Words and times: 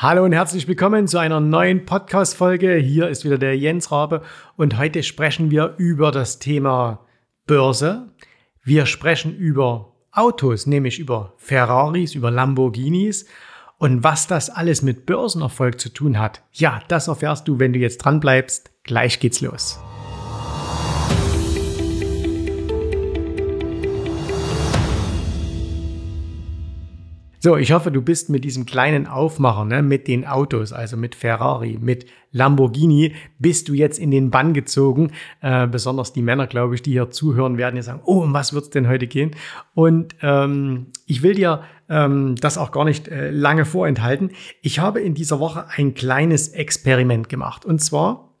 Hallo 0.00 0.24
und 0.24 0.32
herzlich 0.32 0.68
willkommen 0.68 1.08
zu 1.08 1.18
einer 1.18 1.40
neuen 1.40 1.84
Podcast-Folge. 1.84 2.76
Hier 2.76 3.08
ist 3.08 3.24
wieder 3.24 3.36
der 3.36 3.58
Jens 3.58 3.90
Rabe 3.90 4.22
und 4.54 4.78
heute 4.78 5.02
sprechen 5.02 5.50
wir 5.50 5.74
über 5.76 6.12
das 6.12 6.38
Thema 6.38 7.00
Börse. 7.48 8.06
Wir 8.62 8.86
sprechen 8.86 9.34
über 9.36 9.96
Autos, 10.12 10.68
nämlich 10.68 11.00
über 11.00 11.32
Ferraris, 11.36 12.14
über 12.14 12.30
Lamborghinis 12.30 13.26
und 13.78 14.04
was 14.04 14.28
das 14.28 14.50
alles 14.50 14.82
mit 14.82 15.04
Börsenerfolg 15.04 15.80
zu 15.80 15.88
tun 15.88 16.20
hat. 16.20 16.42
Ja, 16.52 16.80
das 16.86 17.08
erfährst 17.08 17.48
du, 17.48 17.58
wenn 17.58 17.72
du 17.72 17.80
jetzt 17.80 17.98
dran 17.98 18.20
bleibst. 18.20 18.70
Gleich 18.84 19.18
geht's 19.18 19.40
los. 19.40 19.80
So, 27.48 27.56
ich 27.56 27.72
hoffe, 27.72 27.90
du 27.90 28.02
bist 28.02 28.28
mit 28.28 28.44
diesem 28.44 28.66
kleinen 28.66 29.06
Aufmacher, 29.06 29.64
ne, 29.64 29.82
mit 29.82 30.06
den 30.06 30.26
Autos, 30.26 30.74
also 30.74 30.98
mit 30.98 31.14
Ferrari, 31.14 31.78
mit 31.80 32.04
Lamborghini, 32.30 33.14
bist 33.38 33.70
du 33.70 33.72
jetzt 33.72 33.98
in 33.98 34.10
den 34.10 34.30
Bann 34.30 34.52
gezogen. 34.52 35.12
Äh, 35.40 35.66
besonders 35.66 36.12
die 36.12 36.20
Männer, 36.20 36.46
glaube 36.46 36.74
ich, 36.74 36.82
die 36.82 36.90
hier 36.90 37.08
zuhören, 37.08 37.56
werden 37.56 37.76
jetzt 37.76 37.86
sagen, 37.86 38.02
oh, 38.04 38.20
um 38.20 38.34
was 38.34 38.52
wird's 38.52 38.68
denn 38.68 38.86
heute 38.86 39.06
gehen? 39.06 39.30
Und 39.72 40.14
ähm, 40.20 40.88
ich 41.06 41.22
will 41.22 41.34
dir 41.36 41.62
ähm, 41.88 42.34
das 42.34 42.58
auch 42.58 42.70
gar 42.70 42.84
nicht 42.84 43.08
äh, 43.08 43.30
lange 43.30 43.64
vorenthalten. 43.64 44.32
Ich 44.60 44.78
habe 44.78 45.00
in 45.00 45.14
dieser 45.14 45.40
Woche 45.40 45.68
ein 45.74 45.94
kleines 45.94 46.48
Experiment 46.48 47.30
gemacht. 47.30 47.64
Und 47.64 47.78
zwar, 47.78 48.34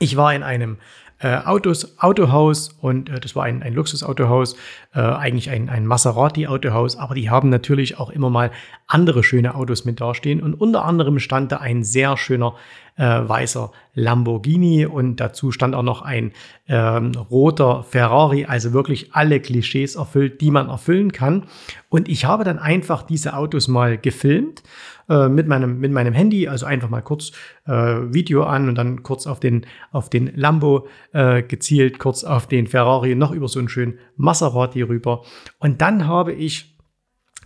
ich 0.00 0.16
war 0.16 0.34
in 0.34 0.42
einem 0.42 0.78
äh, 1.22 1.36
Autos, 1.44 1.98
Autohaus 1.98 2.70
und 2.80 3.08
äh, 3.08 3.20
das 3.20 3.36
war 3.36 3.44
ein, 3.44 3.62
ein 3.62 3.74
Luxusautohaus, 3.74 4.56
äh, 4.94 5.00
eigentlich 5.00 5.50
ein, 5.50 5.68
ein 5.68 5.86
Maserati-Autohaus, 5.86 6.96
aber 6.96 7.14
die 7.14 7.30
haben 7.30 7.48
natürlich 7.48 7.98
auch 7.98 8.10
immer 8.10 8.28
mal 8.28 8.50
andere 8.88 9.22
schöne 9.22 9.54
Autos 9.54 9.84
mit 9.84 10.00
dastehen 10.00 10.42
und 10.42 10.54
unter 10.54 10.84
anderem 10.84 11.18
stand 11.20 11.52
da 11.52 11.58
ein 11.58 11.84
sehr 11.84 12.16
schöner 12.16 12.54
äh, 12.96 13.04
weißer 13.04 13.70
Lamborghini 13.94 14.86
und 14.86 15.16
dazu 15.16 15.50
stand 15.50 15.74
auch 15.74 15.82
noch 15.82 16.02
ein 16.02 16.32
ähm, 16.68 17.12
roter 17.30 17.84
Ferrari, 17.84 18.44
also 18.44 18.72
wirklich 18.72 19.14
alle 19.14 19.40
Klischees 19.40 19.94
erfüllt, 19.94 20.40
die 20.40 20.50
man 20.50 20.68
erfüllen 20.68 21.12
kann. 21.12 21.44
Und 21.88 22.08
ich 22.08 22.24
habe 22.24 22.44
dann 22.44 22.58
einfach 22.58 23.02
diese 23.02 23.34
Autos 23.34 23.68
mal 23.68 23.96
gefilmt 23.96 24.62
äh, 25.08 25.28
mit, 25.28 25.48
meinem, 25.48 25.78
mit 25.78 25.92
meinem 25.92 26.12
Handy, 26.12 26.48
also 26.48 26.66
einfach 26.66 26.88
mal 26.88 27.02
kurz 27.02 27.32
äh, 27.66 27.72
Video 27.72 28.44
an 28.44 28.68
und 28.68 28.76
dann 28.76 29.02
kurz 29.02 29.26
auf 29.26 29.40
den, 29.40 29.66
auf 29.90 30.10
den 30.10 30.32
Lambo 30.34 30.86
äh, 31.12 31.42
gezielt, 31.42 31.98
kurz 31.98 32.24
auf 32.24 32.46
den 32.46 32.66
Ferrari, 32.66 33.14
noch 33.14 33.32
über 33.32 33.48
so 33.48 33.58
einen 33.58 33.68
schönen 33.68 33.98
Maserati 34.16 34.82
rüber. 34.82 35.24
Und 35.58 35.80
dann 35.80 36.06
habe 36.06 36.32
ich 36.32 36.78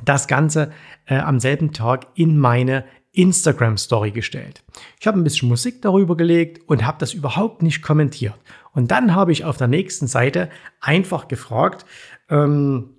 das 0.04 0.28
Ganze 0.28 0.72
äh, 1.06 1.18
am 1.18 1.40
selben 1.40 1.72
Tag 1.72 2.06
in 2.14 2.38
meine 2.38 2.84
Instagram 3.12 3.78
Story 3.78 4.10
gestellt. 4.10 4.62
Ich 5.00 5.06
habe 5.06 5.18
ein 5.18 5.24
bisschen 5.24 5.48
Musik 5.48 5.80
darüber 5.80 6.16
gelegt 6.16 6.68
und 6.68 6.84
habe 6.84 6.98
das 7.00 7.14
überhaupt 7.14 7.62
nicht 7.62 7.80
kommentiert. 7.82 8.34
Und 8.72 8.90
dann 8.90 9.14
habe 9.14 9.32
ich 9.32 9.44
auf 9.44 9.56
der 9.56 9.68
nächsten 9.68 10.06
Seite 10.06 10.50
einfach 10.80 11.28
gefragt, 11.28 11.86
ähm, 12.28 12.90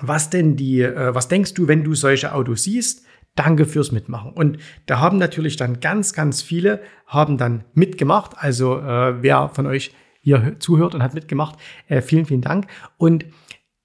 was 0.00 0.30
denn 0.30 0.54
die, 0.54 0.82
äh, 0.82 1.12
was 1.12 1.26
denkst 1.26 1.54
du, 1.54 1.66
wenn 1.66 1.82
du 1.82 1.94
solche 1.94 2.32
Autos 2.34 2.62
siehst? 2.64 3.04
Danke 3.38 3.66
fürs 3.66 3.92
Mitmachen. 3.92 4.32
Und 4.32 4.58
da 4.86 4.98
haben 4.98 5.16
natürlich 5.16 5.56
dann 5.56 5.78
ganz, 5.78 6.12
ganz 6.12 6.42
viele 6.42 6.80
haben 7.06 7.38
dann 7.38 7.64
mitgemacht. 7.72 8.32
Also 8.36 8.80
äh, 8.80 9.22
wer 9.22 9.48
von 9.50 9.66
euch 9.66 9.94
hier 10.20 10.56
zuhört 10.58 10.96
und 10.96 11.04
hat 11.04 11.14
mitgemacht, 11.14 11.56
äh, 11.86 12.02
vielen, 12.02 12.26
vielen 12.26 12.40
Dank. 12.40 12.66
Und 12.96 13.26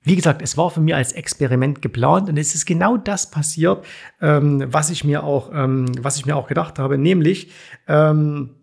wie 0.01 0.15
gesagt, 0.15 0.41
es 0.41 0.57
war 0.57 0.71
von 0.71 0.83
mir 0.83 0.97
als 0.97 1.11
Experiment 1.11 1.83
geplant 1.83 2.29
und 2.29 2.37
es 2.37 2.55
ist 2.55 2.65
genau 2.65 2.97
das 2.97 3.29
passiert, 3.29 3.85
ähm, 4.21 4.65
was 4.73 4.89
ich 4.89 5.03
mir 5.03 5.23
auch, 5.23 5.51
ähm, 5.53 5.85
was 5.99 6.17
ich 6.17 6.25
mir 6.25 6.35
auch 6.35 6.47
gedacht 6.47 6.79
habe, 6.79 6.97
nämlich 6.97 7.51
ähm, 7.87 8.55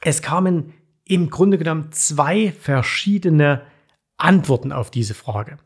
es 0.00 0.22
kamen 0.22 0.74
im 1.04 1.28
Grunde 1.28 1.58
genommen 1.58 1.88
zwei 1.90 2.52
verschiedene 2.52 3.62
Antworten 4.16 4.70
auf 4.70 4.92
diese 4.92 5.14
Frage. 5.14 5.58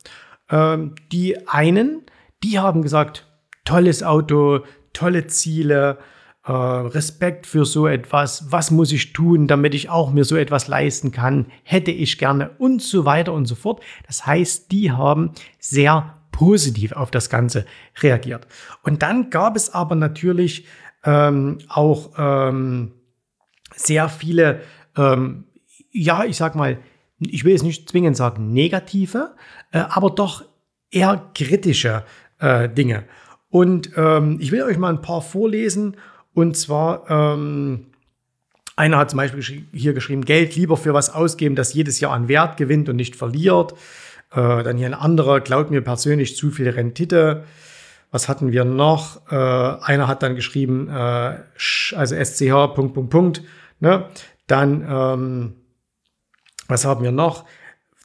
Ähm, 0.48 0.94
die 1.12 1.47
einen, 1.48 2.00
die 2.42 2.58
haben 2.58 2.80
gesagt, 2.80 3.26
tolles 3.64 4.02
Auto, 4.02 4.60
tolle 4.92 5.26
Ziele, 5.26 5.98
äh, 6.47 6.52
Respekt 6.52 7.47
für 7.47 7.64
so 7.64 7.86
etwas, 7.86 8.50
was 8.50 8.70
muss 8.70 8.92
ich 8.92 9.12
tun, 9.12 9.47
damit 9.47 9.75
ich 9.75 9.88
auch 9.88 10.12
mir 10.12 10.25
so 10.25 10.36
etwas 10.36 10.69
leisten 10.69 11.10
kann, 11.10 11.47
hätte 11.62 11.91
ich 11.91 12.19
gerne 12.19 12.50
und 12.58 12.82
so 12.82 13.04
weiter 13.04 13.32
und 13.32 13.47
so 13.47 13.54
fort. 13.54 13.82
Das 14.06 14.26
heißt, 14.26 14.70
die 14.70 14.92
haben 14.92 15.32
sehr 15.58 16.19
positiv 16.32 16.92
auf 16.92 17.10
das 17.10 17.30
Ganze 17.30 17.64
reagiert. 18.03 18.47
Und 18.82 19.03
dann 19.03 19.30
gab 19.30 19.56
es 19.56 19.72
aber 19.72 19.94
natürlich 19.94 20.66
ähm, 21.04 21.58
auch 21.69 22.10
ähm, 22.19 22.92
sehr 23.74 24.08
viele, 24.08 24.60
ähm, 24.97 25.44
ja, 25.92 26.24
ich 26.24 26.36
sag 26.36 26.56
mal, 26.56 26.78
ich 27.20 27.44
will 27.44 27.53
jetzt 27.53 27.62
nicht 27.62 27.88
zwingend 27.88 28.16
sagen 28.16 28.53
negative, 28.53 29.34
äh, 29.72 29.78
aber 29.78 30.10
doch 30.10 30.44
eher 30.91 31.30
kritische 31.34 32.04
äh, 32.38 32.69
Dinge. 32.69 33.04
Und 33.54 33.91
ähm, 33.97 34.38
ich 34.41 34.50
will 34.50 34.65
euch 34.65 34.78
mal 34.78 34.88
ein 34.88 35.00
paar 35.00 35.22
vorlesen 35.22 35.97
und 36.34 36.56
zwar, 36.56 37.09
ähm, 37.09 37.87
einer 38.75 38.98
hat 38.98 39.10
zum 39.10 39.19
Beispiel 39.19 39.65
hier 39.72 39.92
geschrieben, 39.92 40.25
Geld 40.25 40.56
lieber 40.56 40.76
für 40.76 40.92
was 40.92 41.15
ausgeben, 41.15 41.54
das 41.54 41.72
jedes 41.72 42.00
Jahr 42.00 42.10
an 42.10 42.26
Wert 42.26 42.56
gewinnt 42.56 42.88
und 42.88 42.97
nicht 42.97 43.15
verliert. 43.15 43.75
Äh, 44.32 44.65
dann 44.65 44.76
hier 44.76 44.88
ein 44.88 44.94
anderer, 44.94 45.41
glaubt 45.41 45.70
mir 45.70 45.82
persönlich 45.82 46.37
zu 46.37 46.50
viel 46.50 46.69
Rendite. 46.69 47.44
Was 48.10 48.28
hatten 48.28 48.50
wir 48.50 48.65
noch? 48.65 49.31
Äh, 49.31 49.37
einer 49.37 50.09
hat 50.09 50.25
dann 50.25 50.34
geschrieben, 50.34 50.88
äh, 50.88 51.36
also 51.94 52.16
SCH, 52.16 52.75
Punkt, 52.75 52.94
Punkt, 52.94 53.10
Punkt. 53.10 53.42
Ne? 53.78 54.06
Dann, 54.48 54.84
ähm, 54.91 55.53
was 56.66 56.84
haben 56.84 57.04
wir 57.04 57.12
noch? 57.12 57.44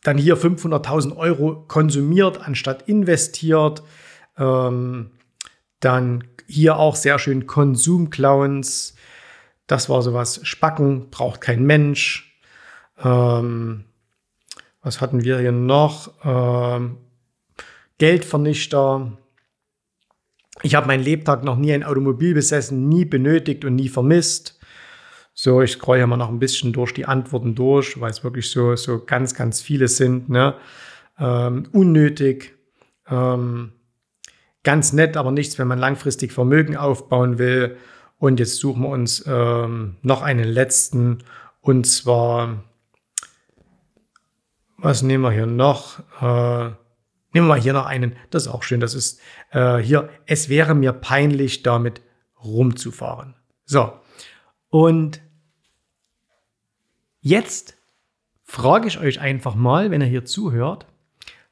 Dann 0.03 0.19
hier 0.19 0.37
500.000 0.37 1.17
Euro 1.17 1.65
konsumiert 1.67 2.39
anstatt 2.39 2.83
investiert. 2.83 3.81
Ähm, 4.37 5.09
dann 5.79 6.23
hier 6.47 6.77
auch 6.77 6.95
sehr 6.95 7.19
schön 7.19 7.47
Konsumclowns. 7.47 8.95
Das 9.67 9.89
war 9.89 10.01
sowas. 10.01 10.39
Spacken 10.43 11.09
braucht 11.09 11.41
kein 11.41 11.63
Mensch. 11.63 12.39
Ähm, 13.01 13.85
was 14.81 15.01
hatten 15.01 15.23
wir 15.23 15.39
hier 15.39 15.51
noch? 15.51 16.11
Ähm, 16.23 16.97
Geldvernichter. 17.97 19.11
Ich 20.63 20.75
habe 20.75 20.87
meinen 20.87 21.03
Lebtag 21.03 21.43
noch 21.43 21.57
nie 21.57 21.71
ein 21.71 21.83
Automobil 21.83 22.33
besessen, 22.33 22.89
nie 22.89 23.05
benötigt 23.05 23.63
und 23.63 23.75
nie 23.75 23.89
vermisst. 23.89 24.59
So, 25.33 25.61
ich 25.61 25.71
scroll 25.71 25.97
hier 25.97 26.07
mal 26.07 26.17
noch 26.17 26.29
ein 26.29 26.39
bisschen 26.39 26.73
durch 26.73 26.93
die 26.93 27.05
Antworten 27.05 27.55
durch, 27.55 27.99
weil 28.01 28.11
es 28.11 28.23
wirklich 28.23 28.49
so, 28.49 28.75
so 28.75 29.05
ganz, 29.05 29.33
ganz 29.33 29.61
viele 29.61 29.87
sind. 29.87 30.29
Ne? 30.29 30.55
Ähm, 31.17 31.63
unnötig. 31.71 32.55
Ähm, 33.09 33.71
ganz 34.63 34.93
nett, 34.93 35.17
aber 35.17 35.31
nichts, 35.31 35.57
wenn 35.57 35.67
man 35.67 35.79
langfristig 35.79 36.31
Vermögen 36.31 36.75
aufbauen 36.75 37.37
will. 37.37 37.77
Und 38.17 38.39
jetzt 38.39 38.57
suchen 38.57 38.83
wir 38.83 38.89
uns 38.89 39.23
ähm, 39.27 39.97
noch 40.01 40.21
einen 40.21 40.43
letzten. 40.47 41.23
Und 41.61 41.85
zwar, 41.85 42.63
was 44.77 45.01
nehmen 45.01 45.23
wir 45.23 45.31
hier 45.31 45.45
noch? 45.45 45.99
Äh, 46.21 46.71
nehmen 47.33 47.47
wir 47.47 47.55
hier 47.55 47.73
noch 47.73 47.85
einen. 47.85 48.15
Das 48.29 48.43
ist 48.43 48.47
auch 48.49 48.63
schön. 48.63 48.81
Das 48.81 48.93
ist 48.93 49.19
äh, 49.51 49.77
hier, 49.77 50.09
es 50.25 50.49
wäre 50.49 50.75
mir 50.75 50.91
peinlich, 50.93 51.63
damit 51.63 52.01
rumzufahren. 52.43 53.35
So. 53.65 53.93
Und 54.69 55.21
jetzt 57.21 57.75
frage 58.43 58.87
ich 58.87 58.99
euch 58.99 59.19
einfach 59.19 59.55
mal, 59.55 59.91
wenn 59.91 60.01
ihr 60.01 60.07
hier 60.07 60.25
zuhört, 60.25 60.87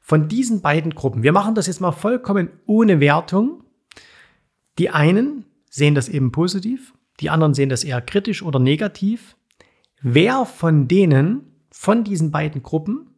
von 0.08 0.26
diesen 0.26 0.62
beiden 0.62 0.94
Gruppen, 0.94 1.22
wir 1.22 1.32
machen 1.32 1.54
das 1.54 1.66
jetzt 1.66 1.82
mal 1.82 1.92
vollkommen 1.92 2.48
ohne 2.64 2.98
Wertung. 2.98 3.62
Die 4.78 4.88
einen 4.88 5.44
sehen 5.68 5.94
das 5.94 6.08
eben 6.08 6.32
positiv, 6.32 6.94
die 7.20 7.28
anderen 7.28 7.52
sehen 7.52 7.68
das 7.68 7.84
eher 7.84 8.00
kritisch 8.00 8.42
oder 8.42 8.58
negativ. 8.58 9.36
Wer 10.00 10.46
von 10.46 10.88
denen, 10.88 11.52
von 11.70 12.04
diesen 12.04 12.30
beiden 12.30 12.62
Gruppen, 12.62 13.10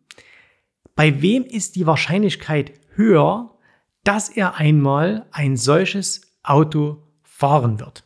bei 0.96 1.22
wem 1.22 1.44
ist 1.44 1.76
die 1.76 1.86
Wahrscheinlichkeit 1.86 2.72
höher, 2.96 3.56
dass 4.02 4.28
er 4.28 4.56
einmal 4.56 5.26
ein 5.30 5.56
solches 5.56 6.22
Auto 6.42 7.04
fahren 7.22 7.78
wird? 7.78 8.02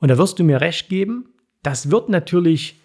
Und 0.00 0.08
da 0.08 0.18
wirst 0.18 0.38
du 0.38 0.44
mir 0.44 0.60
recht 0.60 0.90
geben, 0.90 1.30
das 1.62 1.90
wird 1.90 2.10
natürlich 2.10 2.82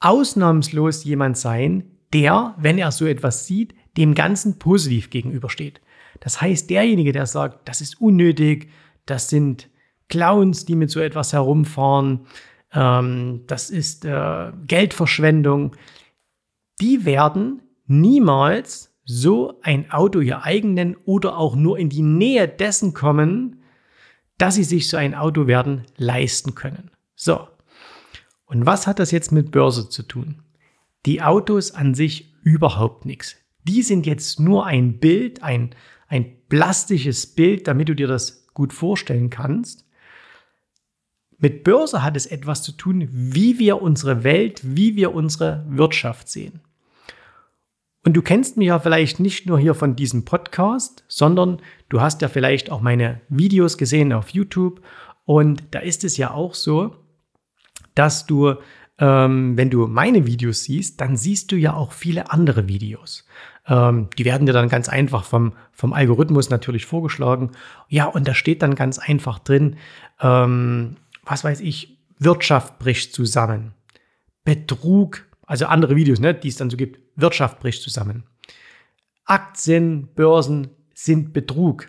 ausnahmslos 0.00 1.04
jemand 1.04 1.36
sein, 1.36 1.90
der, 2.14 2.54
wenn 2.56 2.78
er 2.78 2.90
so 2.90 3.04
etwas 3.04 3.46
sieht, 3.46 3.74
dem 3.96 4.14
Ganzen 4.14 4.58
positiv 4.58 5.10
gegenübersteht. 5.10 5.80
Das 6.20 6.40
heißt, 6.40 6.70
derjenige, 6.70 7.12
der 7.12 7.26
sagt, 7.26 7.68
das 7.68 7.80
ist 7.80 8.00
unnötig, 8.00 8.70
das 9.06 9.28
sind 9.28 9.68
Clowns, 10.08 10.64
die 10.64 10.76
mit 10.76 10.90
so 10.90 11.00
etwas 11.00 11.32
herumfahren, 11.32 12.26
ähm, 12.72 13.42
das 13.46 13.70
ist 13.70 14.04
äh, 14.04 14.52
Geldverschwendung, 14.66 15.76
die 16.80 17.04
werden 17.04 17.62
niemals 17.86 18.94
so 19.04 19.60
ein 19.62 19.90
Auto 19.90 20.20
ihr 20.20 20.44
eigen 20.44 20.74
nennen 20.74 20.96
oder 21.04 21.36
auch 21.36 21.56
nur 21.56 21.78
in 21.78 21.88
die 21.88 22.02
Nähe 22.02 22.46
dessen 22.48 22.94
kommen, 22.94 23.62
dass 24.38 24.54
sie 24.54 24.64
sich 24.64 24.88
so 24.88 24.96
ein 24.96 25.14
Auto 25.14 25.46
werden 25.46 25.82
leisten 25.96 26.54
können. 26.54 26.90
So. 27.14 27.48
Und 28.46 28.66
was 28.66 28.86
hat 28.86 28.98
das 28.98 29.10
jetzt 29.10 29.32
mit 29.32 29.50
Börse 29.50 29.88
zu 29.88 30.02
tun? 30.02 30.42
Die 31.06 31.22
Autos 31.22 31.72
an 31.72 31.94
sich 31.94 32.32
überhaupt 32.42 33.06
nichts. 33.06 33.36
Die 33.64 33.82
sind 33.82 34.06
jetzt 34.06 34.40
nur 34.40 34.66
ein 34.66 34.98
Bild, 34.98 35.42
ein, 35.42 35.74
ein 36.08 36.36
plastisches 36.48 37.26
Bild, 37.26 37.66
damit 37.66 37.88
du 37.88 37.94
dir 37.94 38.08
das 38.08 38.46
gut 38.54 38.72
vorstellen 38.72 39.30
kannst. 39.30 39.86
Mit 41.38 41.64
Börse 41.64 42.02
hat 42.02 42.16
es 42.16 42.26
etwas 42.26 42.62
zu 42.62 42.72
tun, 42.72 43.08
wie 43.10 43.58
wir 43.58 43.82
unsere 43.82 44.22
Welt, 44.22 44.60
wie 44.62 44.94
wir 44.94 45.14
unsere 45.14 45.64
Wirtschaft 45.68 46.28
sehen. 46.28 46.60
Und 48.04 48.14
du 48.14 48.22
kennst 48.22 48.56
mich 48.56 48.68
ja 48.68 48.80
vielleicht 48.80 49.20
nicht 49.20 49.46
nur 49.46 49.58
hier 49.58 49.74
von 49.74 49.94
diesem 49.94 50.24
Podcast, 50.24 51.04
sondern 51.08 51.60
du 51.88 52.00
hast 52.00 52.20
ja 52.20 52.28
vielleicht 52.28 52.70
auch 52.70 52.80
meine 52.80 53.20
Videos 53.28 53.78
gesehen 53.78 54.12
auf 54.12 54.30
YouTube. 54.30 54.82
Und 55.24 55.62
da 55.70 55.78
ist 55.78 56.02
es 56.02 56.16
ja 56.16 56.32
auch 56.32 56.54
so, 56.54 56.96
dass 57.94 58.26
du, 58.26 58.54
ähm, 58.98 59.56
wenn 59.56 59.70
du 59.70 59.86
meine 59.86 60.26
Videos 60.26 60.64
siehst, 60.64 61.00
dann 61.00 61.16
siehst 61.16 61.52
du 61.52 61.56
ja 61.56 61.74
auch 61.74 61.92
viele 61.92 62.30
andere 62.32 62.66
Videos. 62.66 63.24
Ähm, 63.66 64.08
die 64.18 64.24
werden 64.24 64.46
dir 64.46 64.52
dann 64.52 64.68
ganz 64.68 64.88
einfach 64.88 65.24
vom, 65.24 65.52
vom 65.72 65.92
Algorithmus 65.92 66.50
natürlich 66.50 66.86
vorgeschlagen. 66.86 67.52
Ja, 67.88 68.06
und 68.06 68.26
da 68.26 68.34
steht 68.34 68.62
dann 68.62 68.74
ganz 68.74 68.98
einfach 68.98 69.38
drin, 69.38 69.76
ähm, 70.20 70.96
was 71.24 71.44
weiß 71.44 71.60
ich, 71.60 71.98
Wirtschaft 72.18 72.78
bricht 72.78 73.14
zusammen. 73.14 73.74
Betrug 74.44 75.24
also 75.52 75.66
andere 75.66 75.96
Videos, 75.96 76.18
ne, 76.18 76.32
die 76.32 76.48
es 76.48 76.56
dann 76.56 76.70
so 76.70 76.78
gibt. 76.78 76.98
Wirtschaft 77.14 77.60
bricht 77.60 77.82
zusammen. 77.82 78.24
Aktien, 79.26 80.08
Börsen 80.14 80.70
sind 80.94 81.34
Betrug. 81.34 81.88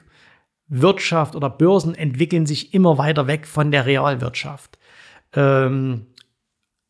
Wirtschaft 0.68 1.34
oder 1.34 1.50
Börsen 1.50 1.96
entwickeln 1.96 2.46
sich 2.46 2.74
immer 2.74 2.98
weiter 2.98 3.28
weg 3.28 3.48
von 3.48 3.72
der 3.72 3.86
Realwirtschaft. 3.86 4.78
Ähm, 5.34 6.08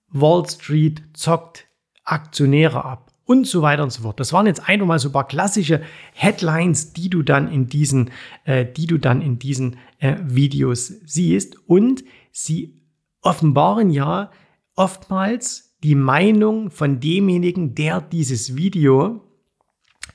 Wall 0.07 0.49
Street 0.49 1.03
zockt 1.13 1.67
Aktionäre 2.05 2.83
ab 2.83 3.12
und 3.25 3.47
so 3.47 3.61
weiter 3.61 3.83
und 3.83 3.91
so 3.91 4.03
fort. 4.03 4.19
Das 4.19 4.33
waren 4.33 4.45
jetzt 4.45 4.67
einfach 4.67 4.85
mal 4.85 4.99
so 4.99 5.09
ein 5.09 5.13
paar 5.13 5.27
klassische 5.27 5.81
Headlines, 6.13 6.93
die 6.93 7.09
du 7.09 7.23
dann 7.23 7.51
in 7.51 7.67
diesen, 7.67 8.11
äh, 8.45 8.65
die 8.65 8.87
du 8.87 8.97
dann 8.97 9.21
in 9.21 9.39
diesen 9.39 9.77
äh, 9.99 10.15
Videos 10.23 10.87
siehst 11.05 11.57
und 11.67 12.03
sie 12.31 12.81
offenbaren 13.21 13.89
ja 13.89 14.31
oftmals 14.75 15.75
die 15.83 15.95
Meinung 15.95 16.69
von 16.71 16.99
demjenigen, 16.99 17.75
der 17.75 18.01
dieses 18.01 18.55
Video 18.55 19.21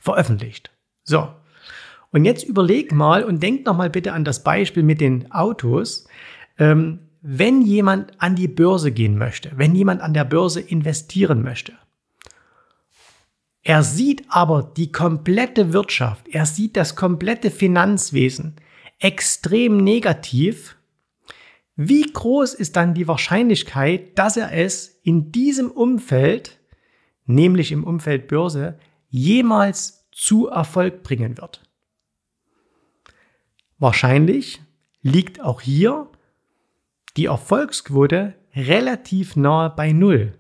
veröffentlicht. 0.01 0.71
So. 1.05 1.29
Und 2.11 2.25
jetzt 2.25 2.45
überleg 2.45 2.93
mal 2.93 3.23
und 3.23 3.43
denk 3.43 3.67
noch 3.67 3.77
mal 3.77 3.91
bitte 3.91 4.13
an 4.13 4.25
das 4.25 4.43
Beispiel 4.43 4.83
mit 4.83 5.01
den 5.01 5.31
Autos. 5.31 6.07
Ähm, 6.59 7.01
wenn 7.21 7.63
jemand 7.63 8.13
an 8.21 8.35
die 8.35 8.49
Börse 8.49 8.93
gehen 8.93 9.19
möchte, 9.19 9.53
wenn 9.57 9.75
jemand 9.75 10.01
an 10.01 10.15
der 10.15 10.25
Börse 10.25 10.61
investieren 10.61 11.43
möchte, 11.43 11.75
er 13.63 13.83
sieht 13.83 14.25
aber 14.29 14.63
die 14.63 14.93
komplette 14.93 15.73
Wirtschaft, 15.73 16.29
er 16.29 16.47
sieht 16.47 16.77
das 16.77 16.97
komplette 16.97 17.51
Finanzwesen 17.51 18.57
extrem 18.99 19.79
negativ, 19.79 20.77
wie 21.81 22.03
groß 22.03 22.55
ist 22.55 22.75
dann 22.75 22.95
die 22.95 23.07
Wahrscheinlichkeit, 23.07 24.19
dass 24.19 24.37
er 24.37 24.53
es 24.53 25.01
in 25.05 25.31
diesem 25.31 25.71
Umfeld, 25.71 26.59
nämlich 27.25 27.71
im 27.71 27.85
Umfeld 27.85 28.27
Börse, 28.27 28.81
jemals 29.11 30.09
zu 30.11 30.49
Erfolg 30.49 31.05
bringen 31.05 31.39
wird? 31.39 31.63
Wahrscheinlich 33.79 34.61
liegt 35.03 35.41
auch 35.41 35.61
hier 35.61 36.11
die 37.17 37.27
Erfolgsquote 37.27 38.35
relativ 38.57 39.37
nahe 39.37 39.71
bei 39.71 39.93
Null. 39.93 40.37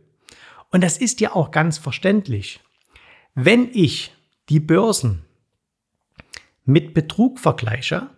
Und 0.70 0.82
das 0.82 0.98
ist 0.98 1.20
ja 1.20 1.36
auch 1.36 1.52
ganz 1.52 1.78
verständlich. 1.78 2.60
Wenn 3.40 3.68
ich 3.72 4.12
die 4.48 4.58
Börsen 4.58 5.22
mit 6.64 6.92
Betrug 6.92 7.38
vergleiche, 7.38 8.08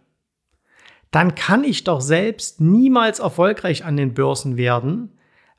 dann 1.11 1.35
kann 1.35 1.63
ich 1.63 1.85
doch 1.85 2.01
selbst 2.01 2.63
niemals 2.63 3.19
erfolgreich 3.19 3.85
an 3.85 3.99
den 3.99 4.15
Börsen 4.15 4.57
werden, 4.57 5.11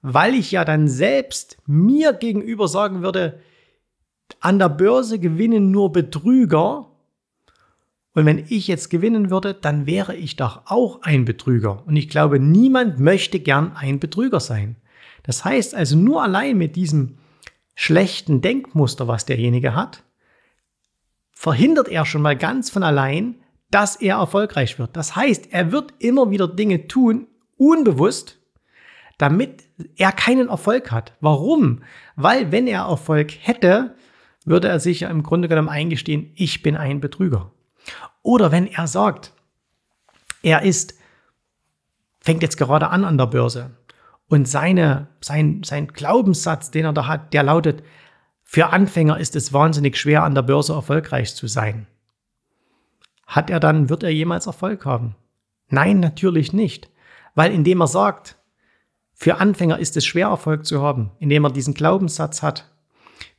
weil 0.01 0.33
ich 0.33 0.49
ja 0.49 0.65
dann 0.65 0.87
selbst 0.87 1.59
mir 1.67 2.13
gegenüber 2.13 2.67
sagen 2.67 3.03
würde, 3.03 3.39
an 4.39 4.57
der 4.57 4.69
Börse 4.69 5.19
gewinnen 5.19 5.69
nur 5.69 5.91
Betrüger. 5.91 6.87
Und 8.15 8.25
wenn 8.25 8.43
ich 8.49 8.67
jetzt 8.67 8.89
gewinnen 8.89 9.29
würde, 9.29 9.53
dann 9.53 9.85
wäre 9.85 10.15
ich 10.15 10.37
doch 10.37 10.63
auch 10.65 11.03
ein 11.03 11.23
Betrüger. 11.23 11.85
Und 11.85 11.97
ich 11.97 12.09
glaube, 12.09 12.39
niemand 12.39 12.99
möchte 12.99 13.39
gern 13.39 13.73
ein 13.75 13.99
Betrüger 13.99 14.39
sein. 14.39 14.77
Das 15.21 15.45
heißt 15.45 15.75
also 15.75 15.95
nur 15.95 16.23
allein 16.23 16.57
mit 16.57 16.75
diesem 16.75 17.19
schlechten 17.81 18.41
Denkmuster, 18.41 19.07
was 19.07 19.25
derjenige 19.25 19.73
hat, 19.73 20.03
verhindert 21.31 21.87
er 21.87 22.05
schon 22.05 22.21
mal 22.21 22.37
ganz 22.37 22.69
von 22.69 22.83
allein, 22.83 23.41
dass 23.71 23.95
er 23.95 24.17
erfolgreich 24.17 24.77
wird. 24.77 24.95
Das 24.95 25.15
heißt, 25.15 25.51
er 25.51 25.71
wird 25.71 25.95
immer 25.97 26.29
wieder 26.29 26.47
Dinge 26.47 26.87
tun, 26.87 27.25
unbewusst, 27.57 28.37
damit 29.17 29.63
er 29.95 30.11
keinen 30.11 30.49
Erfolg 30.49 30.91
hat. 30.91 31.13
Warum? 31.21 31.81
Weil 32.15 32.51
wenn 32.51 32.67
er 32.67 32.81
Erfolg 32.81 33.31
hätte, 33.41 33.95
würde 34.45 34.67
er 34.67 34.79
sich 34.79 34.99
ja 34.99 35.09
im 35.09 35.23
Grunde 35.23 35.47
genommen 35.47 35.69
eingestehen, 35.69 36.33
ich 36.35 36.61
bin 36.61 36.75
ein 36.75 36.99
Betrüger. 36.99 37.51
Oder 38.21 38.51
wenn 38.51 38.67
er 38.67 38.85
sagt, 38.85 39.33
er 40.43 40.61
ist, 40.61 40.93
fängt 42.19 42.43
jetzt 42.43 42.57
gerade 42.57 42.89
an 42.89 43.05
an 43.05 43.17
der 43.17 43.25
Börse 43.25 43.71
und 44.31 44.47
seine, 44.47 45.07
sein, 45.19 45.61
sein 45.65 45.87
Glaubenssatz, 45.87 46.71
den 46.71 46.85
er 46.85 46.93
da 46.93 47.05
hat, 47.05 47.33
der 47.33 47.43
lautet, 47.43 47.83
für 48.43 48.67
Anfänger 48.67 49.19
ist 49.19 49.35
es 49.35 49.51
wahnsinnig 49.51 49.97
schwer, 49.97 50.23
an 50.23 50.35
der 50.35 50.41
Börse 50.41 50.71
erfolgreich 50.71 51.35
zu 51.35 51.47
sein. 51.47 51.85
Hat 53.27 53.49
er 53.49 53.59
dann, 53.59 53.89
wird 53.89 54.03
er 54.03 54.09
jemals 54.09 54.47
Erfolg 54.47 54.85
haben? 54.85 55.15
Nein, 55.67 55.99
natürlich 55.99 56.53
nicht. 56.53 56.89
Weil 57.35 57.51
indem 57.51 57.81
er 57.81 57.87
sagt, 57.87 58.37
für 59.13 59.35
Anfänger 59.37 59.79
ist 59.79 59.97
es 59.97 60.05
schwer 60.05 60.27
Erfolg 60.27 60.65
zu 60.65 60.81
haben, 60.81 61.11
indem 61.19 61.43
er 61.43 61.51
diesen 61.51 61.73
Glaubenssatz 61.73 62.41
hat, 62.41 62.71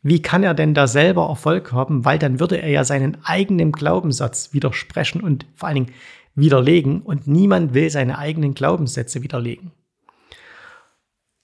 wie 0.02 0.20
kann 0.20 0.42
er 0.42 0.52
denn 0.52 0.74
da 0.74 0.86
selber 0.86 1.26
Erfolg 1.26 1.72
haben? 1.72 2.04
Weil 2.04 2.18
dann 2.18 2.38
würde 2.38 2.60
er 2.60 2.68
ja 2.68 2.84
seinen 2.84 3.16
eigenen 3.24 3.72
Glaubenssatz 3.72 4.52
widersprechen 4.52 5.22
und 5.22 5.46
vor 5.54 5.68
allen 5.68 5.86
Dingen 5.86 5.92
widerlegen 6.34 7.00
und 7.00 7.26
niemand 7.26 7.72
will 7.72 7.88
seine 7.88 8.18
eigenen 8.18 8.52
Glaubenssätze 8.52 9.22
widerlegen. 9.22 9.72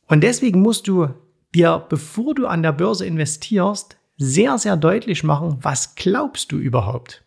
Und 0.09 0.23
deswegen 0.23 0.61
musst 0.61 0.89
du 0.89 1.09
dir, 1.55 1.87
bevor 1.89 2.35
du 2.35 2.47
an 2.47 2.63
der 2.63 2.73
Börse 2.73 3.07
investierst, 3.07 3.97
sehr, 4.17 4.59
sehr 4.59 4.77
deutlich 4.77 5.23
machen, 5.23 5.59
was 5.61 5.95
glaubst 5.95 6.51
du 6.51 6.59
überhaupt? 6.59 7.25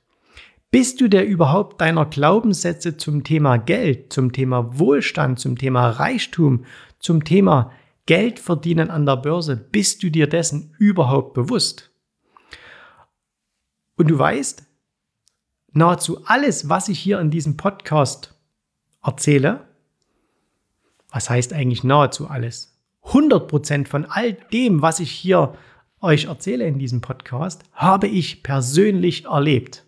Bist 0.72 1.02
du 1.02 1.08
dir 1.08 1.24
überhaupt 1.24 1.82
deiner 1.82 2.06
Glaubenssätze 2.06 2.98
zum 2.98 3.24
Thema 3.24 3.58
Geld, 3.58 4.12
zum 4.12 4.32
Thema 4.32 4.80
Wohlstand, 4.80 5.40
zum 5.40 5.58
Thema 5.58 5.90
Reichtum, 5.90 6.66
zum 7.00 7.24
Thema 7.24 7.72
Geld 8.06 8.40
verdienen 8.40 8.90
an 8.90 9.06
der 9.06 9.18
Börse, 9.18 9.56
bist 9.56 10.02
du 10.04 10.10
dir 10.10 10.28
dessen 10.28 10.74
überhaupt 10.80 11.34
bewusst? 11.34 11.92
Und 13.96 14.10
du 14.10 14.18
weißt, 14.18 14.64
nahezu 15.74 16.26
alles, 16.26 16.68
was 16.68 16.90
ich 16.90 17.00
hier 17.00 17.20
in 17.20 17.32
diesem 17.32 17.58
Podcast 17.58 18.38
erzähle, 19.04 19.68
was 21.12 21.30
heißt 21.30 21.53
eigentlich 21.53 21.84
nahezu 21.84 22.27
alles? 22.27 22.80
100% 23.06 23.88
von 23.88 24.06
all 24.06 24.34
dem, 24.34 24.82
was 24.82 25.00
ich 25.00 25.12
hier 25.12 25.53
euch 26.01 26.25
erzähle 26.25 26.65
in 26.65 26.80
diesem 26.80 27.01
Podcast, 27.01 27.63
habe 27.74 28.08
ich 28.08 28.44
persönlich 28.44 29.25
erlebt. 29.25 29.86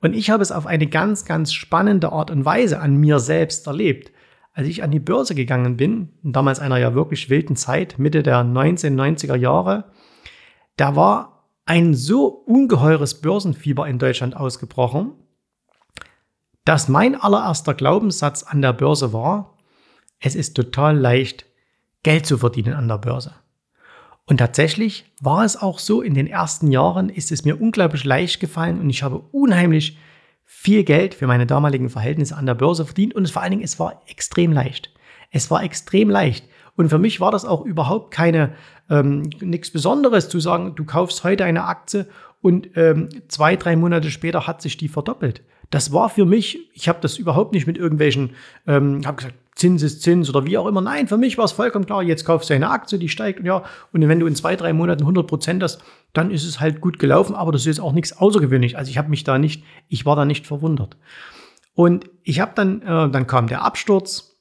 Und 0.00 0.14
ich 0.14 0.30
habe 0.30 0.42
es 0.42 0.52
auf 0.52 0.66
eine 0.66 0.86
ganz, 0.86 1.24
ganz 1.24 1.52
spannende 1.52 2.12
Art 2.12 2.30
und 2.30 2.44
Weise 2.44 2.80
an 2.80 2.96
mir 2.96 3.18
selbst 3.18 3.66
erlebt. 3.66 4.12
Als 4.52 4.68
ich 4.68 4.82
an 4.82 4.90
die 4.90 5.00
Börse 5.00 5.34
gegangen 5.34 5.76
bin, 5.76 6.10
damals 6.22 6.60
einer 6.60 6.78
ja 6.78 6.94
wirklich 6.94 7.30
wilden 7.30 7.56
Zeit, 7.56 7.98
Mitte 7.98 8.22
der 8.22 8.38
1990er 8.38 9.36
Jahre, 9.36 9.84
da 10.76 10.96
war 10.96 11.44
ein 11.66 11.94
so 11.94 12.26
ungeheures 12.26 13.20
Börsenfieber 13.20 13.86
in 13.88 13.98
Deutschland 13.98 14.36
ausgebrochen, 14.36 15.12
dass 16.64 16.88
mein 16.88 17.20
allererster 17.20 17.74
Glaubenssatz 17.74 18.42
an 18.42 18.62
der 18.62 18.72
Börse 18.72 19.12
war, 19.12 19.57
es 20.20 20.34
ist 20.34 20.54
total 20.54 20.96
leicht, 20.96 21.46
Geld 22.02 22.26
zu 22.26 22.38
verdienen 22.38 22.74
an 22.74 22.88
der 22.88 22.98
Börse. 22.98 23.34
Und 24.26 24.38
tatsächlich 24.38 25.06
war 25.20 25.44
es 25.44 25.56
auch 25.56 25.78
so, 25.78 26.02
in 26.02 26.14
den 26.14 26.26
ersten 26.26 26.70
Jahren 26.70 27.08
ist 27.08 27.32
es 27.32 27.44
mir 27.44 27.60
unglaublich 27.60 28.04
leicht 28.04 28.40
gefallen 28.40 28.78
und 28.78 28.90
ich 28.90 29.02
habe 29.02 29.22
unheimlich 29.32 29.98
viel 30.44 30.84
Geld 30.84 31.14
für 31.14 31.26
meine 31.26 31.46
damaligen 31.46 31.88
Verhältnisse 31.88 32.36
an 32.36 32.46
der 32.46 32.54
Börse 32.54 32.84
verdient 32.84 33.14
und 33.14 33.30
vor 33.30 33.42
allen 33.42 33.52
Dingen, 33.52 33.64
es 33.64 33.78
war 33.78 34.02
extrem 34.06 34.52
leicht. 34.52 34.92
Es 35.30 35.50
war 35.50 35.62
extrem 35.62 36.10
leicht. 36.10 36.46
Und 36.76 36.90
für 36.90 36.98
mich 36.98 37.20
war 37.20 37.30
das 37.30 37.44
auch 37.44 37.64
überhaupt 37.64 38.12
keine 38.12 38.54
ähm, 38.88 39.30
nichts 39.40 39.70
Besonderes 39.70 40.28
zu 40.28 40.40
sagen, 40.40 40.74
du 40.76 40.84
kaufst 40.84 41.24
heute 41.24 41.44
eine 41.44 41.64
Aktie 41.64 42.06
und 42.40 42.76
ähm, 42.76 43.08
zwei, 43.28 43.56
drei 43.56 43.76
Monate 43.76 44.10
später 44.10 44.46
hat 44.46 44.62
sich 44.62 44.76
die 44.76 44.88
verdoppelt. 44.88 45.42
Das 45.70 45.92
war 45.92 46.08
für 46.08 46.24
mich, 46.24 46.70
ich 46.72 46.88
habe 46.88 46.98
das 47.00 47.18
überhaupt 47.18 47.52
nicht 47.52 47.66
mit 47.66 47.76
irgendwelchen, 47.76 48.30
ähm, 48.66 49.02
habe 49.04 49.16
gesagt, 49.18 49.34
Zins 49.54 49.82
ist 49.82 50.02
Zins 50.02 50.30
oder 50.30 50.46
wie 50.46 50.56
auch 50.56 50.66
immer. 50.66 50.80
Nein, 50.80 51.08
für 51.08 51.18
mich 51.18 51.36
war 51.36 51.44
es 51.44 51.52
vollkommen 51.52 51.84
klar, 51.84 52.02
jetzt 52.02 52.24
kaufst 52.24 52.48
du 52.48 52.54
eine 52.54 52.70
Aktie, 52.70 52.96
die 52.96 53.08
steigt 53.08 53.40
und 53.40 53.46
ja, 53.46 53.64
und 53.92 54.08
wenn 54.08 54.20
du 54.20 54.26
in 54.26 54.36
zwei, 54.36 54.54
drei 54.54 54.72
Monaten 54.72 55.02
100 55.02 55.26
Prozent 55.26 55.62
hast, 55.64 55.82
dann 56.12 56.30
ist 56.30 56.44
es 56.44 56.60
halt 56.60 56.80
gut 56.80 57.00
gelaufen, 57.00 57.34
aber 57.34 57.50
das 57.50 57.62
ist 57.62 57.66
jetzt 57.66 57.80
auch 57.80 57.92
nichts 57.92 58.16
außergewöhnlich. 58.16 58.78
Also 58.78 58.90
ich 58.90 58.98
habe 58.98 59.10
mich 59.10 59.24
da 59.24 59.36
nicht, 59.36 59.64
ich 59.88 60.06
war 60.06 60.14
da 60.14 60.24
nicht 60.24 60.46
verwundert. 60.46 60.96
Und 61.74 62.08
ich 62.22 62.38
habe 62.38 62.52
dann, 62.54 62.82
äh, 62.82 63.10
dann 63.10 63.26
kam 63.26 63.48
der 63.48 63.62
Absturz 63.62 64.37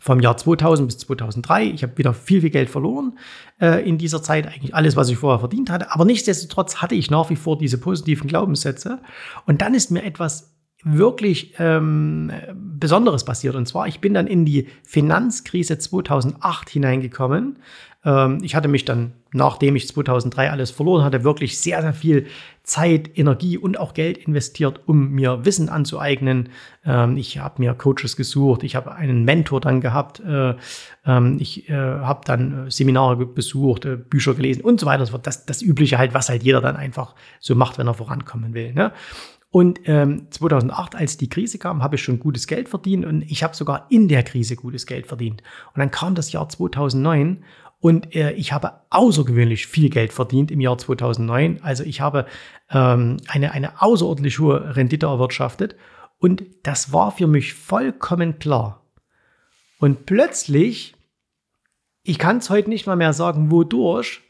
vom 0.00 0.18
Jahr 0.18 0.36
2000 0.36 0.88
bis 0.88 0.98
2003. 0.98 1.66
Ich 1.66 1.82
habe 1.82 1.96
wieder 1.98 2.14
viel, 2.14 2.40
viel 2.40 2.50
Geld 2.50 2.70
verloren 2.70 3.18
äh, 3.60 3.86
in 3.86 3.98
dieser 3.98 4.22
Zeit, 4.22 4.46
eigentlich 4.46 4.74
alles, 4.74 4.96
was 4.96 5.10
ich 5.10 5.18
vorher 5.18 5.38
verdient 5.38 5.70
hatte. 5.70 5.92
Aber 5.92 6.06
nichtsdestotrotz 6.06 6.76
hatte 6.76 6.94
ich 6.94 7.10
nach 7.10 7.28
wie 7.30 7.36
vor 7.36 7.58
diese 7.58 7.78
positiven 7.78 8.26
Glaubenssätze. 8.26 9.00
Und 9.46 9.60
dann 9.60 9.74
ist 9.74 9.90
mir 9.90 10.02
etwas 10.02 10.50
wirklich 10.82 11.54
ähm, 11.58 12.32
Besonderes 12.54 13.24
passiert. 13.24 13.54
Und 13.54 13.66
zwar, 13.66 13.86
ich 13.86 14.00
bin 14.00 14.14
dann 14.14 14.26
in 14.26 14.44
die 14.44 14.68
Finanzkrise 14.82 15.78
2008 15.78 16.70
hineingekommen. 16.70 17.56
Ähm, 18.04 18.38
ich 18.42 18.54
hatte 18.54 18.68
mich 18.68 18.84
dann, 18.84 19.12
nachdem 19.32 19.76
ich 19.76 19.88
2003 19.88 20.50
alles 20.50 20.70
verloren 20.70 21.04
hatte, 21.04 21.22
wirklich 21.22 21.58
sehr, 21.58 21.82
sehr 21.82 21.92
viel 21.92 22.26
Zeit, 22.62 23.18
Energie 23.18 23.58
und 23.58 23.78
auch 23.78 23.94
Geld 23.94 24.16
investiert, 24.18 24.80
um 24.86 25.10
mir 25.10 25.44
Wissen 25.44 25.68
anzueignen. 25.68 26.48
Ähm, 26.84 27.16
ich 27.16 27.38
habe 27.38 27.60
mir 27.60 27.74
Coaches 27.74 28.16
gesucht, 28.16 28.62
ich 28.62 28.76
habe 28.76 28.92
einen 28.92 29.24
Mentor 29.24 29.60
dann 29.60 29.80
gehabt, 29.80 30.20
äh, 30.20 30.54
ähm, 31.04 31.36
ich 31.40 31.68
äh, 31.68 31.74
habe 31.74 32.20
dann 32.24 32.68
äh, 32.68 32.70
Seminare 32.70 33.26
besucht, 33.26 33.84
äh, 33.84 33.96
Bücher 33.96 34.34
gelesen 34.34 34.62
und 34.62 34.80
so 34.80 34.86
weiter. 34.86 35.04
Das, 35.18 35.44
das 35.44 35.62
Übliche 35.62 35.98
halt, 35.98 36.14
was 36.14 36.28
halt 36.28 36.42
jeder 36.42 36.60
dann 36.60 36.76
einfach 36.76 37.14
so 37.38 37.54
macht, 37.54 37.76
wenn 37.76 37.86
er 37.86 37.94
vorankommen 37.94 38.54
will. 38.54 38.72
Ne? 38.72 38.92
Und 39.52 39.80
ähm, 39.84 40.28
2008, 40.30 40.94
als 40.94 41.16
die 41.16 41.28
Krise 41.28 41.58
kam, 41.58 41.82
habe 41.82 41.96
ich 41.96 42.02
schon 42.02 42.20
gutes 42.20 42.46
Geld 42.46 42.68
verdient 42.68 43.04
und 43.04 43.22
ich 43.22 43.42
habe 43.42 43.56
sogar 43.56 43.86
in 43.90 44.06
der 44.06 44.22
Krise 44.22 44.54
gutes 44.54 44.86
Geld 44.86 45.08
verdient. 45.08 45.42
Und 45.74 45.80
dann 45.80 45.90
kam 45.90 46.14
das 46.14 46.30
Jahr 46.30 46.48
2009 46.48 47.44
und 47.80 48.14
äh, 48.14 48.32
ich 48.32 48.52
habe 48.52 48.74
außergewöhnlich 48.90 49.66
viel 49.66 49.90
Geld 49.90 50.12
verdient 50.12 50.52
im 50.52 50.60
Jahr 50.60 50.78
2009. 50.78 51.60
Also 51.62 51.82
ich 51.82 52.00
habe 52.00 52.26
ähm, 52.70 53.16
eine, 53.26 53.50
eine 53.50 53.82
außerordentlich 53.82 54.38
hohe 54.38 54.76
Rendite 54.76 55.06
erwirtschaftet 55.06 55.74
und 56.18 56.44
das 56.62 56.92
war 56.92 57.10
für 57.10 57.26
mich 57.26 57.54
vollkommen 57.54 58.38
klar. 58.38 58.86
Und 59.80 60.06
plötzlich, 60.06 60.94
ich 62.04 62.18
kann 62.18 62.36
es 62.36 62.50
heute 62.50 62.68
nicht 62.68 62.86
mal 62.86 62.96
mehr 62.96 63.14
sagen, 63.14 63.50
wodurch, 63.50 64.20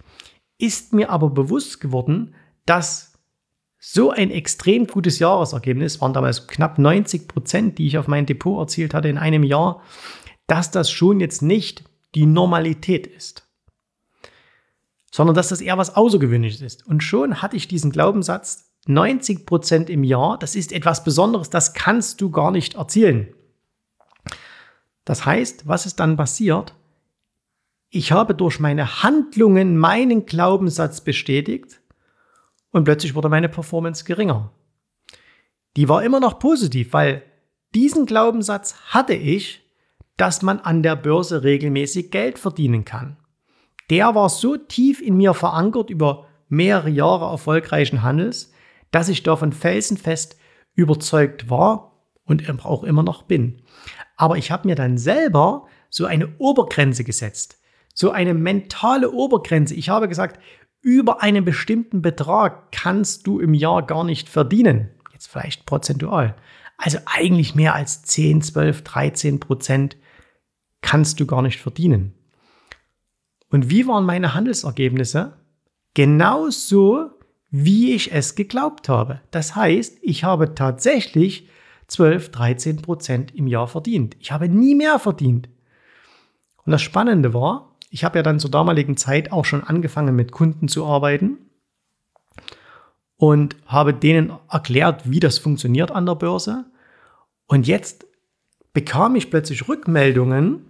ist 0.56 0.94
mir 0.94 1.10
aber 1.10 1.28
bewusst 1.28 1.80
geworden, 1.80 2.34
dass 2.64 3.09
so 3.82 4.10
ein 4.10 4.30
extrem 4.30 4.86
gutes 4.86 5.18
Jahresergebnis, 5.18 6.02
waren 6.02 6.12
damals 6.12 6.46
knapp 6.46 6.78
90 6.78 7.26
Prozent, 7.26 7.78
die 7.78 7.86
ich 7.86 7.96
auf 7.96 8.08
mein 8.08 8.26
Depot 8.26 8.60
erzielt 8.60 8.92
hatte 8.92 9.08
in 9.08 9.16
einem 9.16 9.42
Jahr, 9.42 9.82
dass 10.46 10.70
das 10.70 10.90
schon 10.90 11.18
jetzt 11.18 11.40
nicht 11.40 11.84
die 12.14 12.26
Normalität 12.26 13.06
ist, 13.06 13.48
sondern 15.10 15.34
dass 15.34 15.48
das 15.48 15.62
eher 15.62 15.78
was 15.78 15.96
Außergewöhnliches 15.96 16.60
ist. 16.60 16.86
Und 16.86 17.02
schon 17.02 17.40
hatte 17.40 17.56
ich 17.56 17.68
diesen 17.68 17.90
Glaubenssatz, 17.90 18.70
90 18.86 19.46
Prozent 19.46 19.88
im 19.88 20.04
Jahr, 20.04 20.38
das 20.38 20.56
ist 20.56 20.72
etwas 20.72 21.02
Besonderes, 21.02 21.48
das 21.48 21.72
kannst 21.72 22.20
du 22.20 22.30
gar 22.30 22.50
nicht 22.50 22.74
erzielen. 22.74 23.34
Das 25.06 25.24
heißt, 25.24 25.66
was 25.66 25.86
ist 25.86 26.00
dann 26.00 26.16
passiert? 26.16 26.74
Ich 27.88 28.12
habe 28.12 28.34
durch 28.34 28.60
meine 28.60 29.02
Handlungen 29.02 29.76
meinen 29.76 30.26
Glaubenssatz 30.26 31.00
bestätigt 31.00 31.79
und 32.72 32.84
plötzlich 32.84 33.14
wurde 33.14 33.28
meine 33.28 33.48
Performance 33.48 34.04
geringer. 34.04 34.52
Die 35.76 35.88
war 35.88 36.02
immer 36.02 36.20
noch 36.20 36.38
positiv, 36.38 36.92
weil 36.92 37.22
diesen 37.74 38.06
Glaubenssatz 38.06 38.74
hatte 38.88 39.14
ich, 39.14 39.62
dass 40.16 40.42
man 40.42 40.58
an 40.58 40.82
der 40.82 40.96
Börse 40.96 41.44
regelmäßig 41.44 42.10
Geld 42.10 42.38
verdienen 42.38 42.84
kann. 42.84 43.16
Der 43.88 44.14
war 44.14 44.28
so 44.28 44.56
tief 44.56 45.00
in 45.00 45.16
mir 45.16 45.34
verankert 45.34 45.90
über 45.90 46.26
mehrere 46.48 46.90
Jahre 46.90 47.30
erfolgreichen 47.30 48.02
Handels, 48.02 48.52
dass 48.90 49.08
ich 49.08 49.22
davon 49.22 49.52
felsenfest 49.52 50.36
überzeugt 50.74 51.48
war 51.48 52.04
und 52.24 52.48
auch 52.64 52.84
immer 52.84 53.02
noch 53.02 53.22
bin. 53.22 53.62
Aber 54.16 54.36
ich 54.36 54.50
habe 54.50 54.68
mir 54.68 54.74
dann 54.74 54.98
selber 54.98 55.66
so 55.88 56.04
eine 56.04 56.34
Obergrenze 56.38 57.04
gesetzt, 57.04 57.58
so 57.94 58.10
eine 58.10 58.34
mentale 58.34 59.10
Obergrenze. 59.10 59.74
Ich 59.74 59.88
habe 59.88 60.08
gesagt, 60.08 60.40
über 60.82 61.22
einen 61.22 61.44
bestimmten 61.44 62.02
Betrag 62.02 62.72
kannst 62.72 63.26
du 63.26 63.38
im 63.38 63.54
Jahr 63.54 63.82
gar 63.82 64.04
nicht 64.04 64.28
verdienen. 64.28 64.90
Jetzt 65.12 65.28
vielleicht 65.28 65.66
prozentual. 65.66 66.34
Also 66.76 66.98
eigentlich 67.04 67.54
mehr 67.54 67.74
als 67.74 68.02
10, 68.02 68.42
12, 68.42 68.82
13 68.82 69.40
Prozent 69.40 69.96
kannst 70.80 71.20
du 71.20 71.26
gar 71.26 71.42
nicht 71.42 71.60
verdienen. 71.60 72.14
Und 73.50 73.68
wie 73.68 73.86
waren 73.86 74.06
meine 74.06 74.32
Handelsergebnisse? 74.32 75.36
Genauso, 75.94 77.10
wie 77.50 77.92
ich 77.92 78.12
es 78.12 78.34
geglaubt 78.34 78.88
habe. 78.88 79.20
Das 79.30 79.56
heißt, 79.56 79.98
ich 80.02 80.24
habe 80.24 80.54
tatsächlich 80.54 81.48
12, 81.88 82.30
13 82.30 82.76
Prozent 82.82 83.34
im 83.34 83.46
Jahr 83.46 83.66
verdient. 83.66 84.16
Ich 84.20 84.32
habe 84.32 84.48
nie 84.48 84.74
mehr 84.74 84.98
verdient. 84.98 85.48
Und 86.64 86.70
das 86.72 86.82
Spannende 86.82 87.34
war, 87.34 87.69
ich 87.90 88.04
habe 88.04 88.18
ja 88.18 88.22
dann 88.22 88.38
zur 88.38 88.50
damaligen 88.50 88.96
Zeit 88.96 89.32
auch 89.32 89.44
schon 89.44 89.64
angefangen 89.64 90.14
mit 90.14 90.30
Kunden 90.32 90.68
zu 90.68 90.86
arbeiten 90.86 91.38
und 93.16 93.56
habe 93.66 93.92
denen 93.92 94.32
erklärt, 94.48 95.10
wie 95.10 95.20
das 95.20 95.38
funktioniert 95.38 95.90
an 95.90 96.06
der 96.06 96.14
Börse. 96.14 96.64
Und 97.46 97.66
jetzt 97.66 98.06
bekam 98.72 99.16
ich 99.16 99.28
plötzlich 99.28 99.68
Rückmeldungen, 99.68 100.64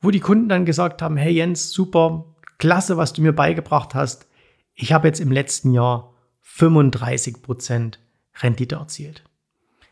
wo 0.00 0.10
die 0.10 0.20
Kunden 0.20 0.50
dann 0.50 0.66
gesagt 0.66 1.00
haben, 1.00 1.16
hey 1.16 1.32
Jens, 1.32 1.70
super, 1.70 2.26
klasse, 2.58 2.98
was 2.98 3.14
du 3.14 3.22
mir 3.22 3.32
beigebracht 3.32 3.94
hast. 3.94 4.26
Ich 4.74 4.92
habe 4.92 5.08
jetzt 5.08 5.20
im 5.20 5.32
letzten 5.32 5.72
Jahr 5.72 6.12
35% 6.44 7.94
Rendite 8.42 8.74
erzielt. 8.76 9.24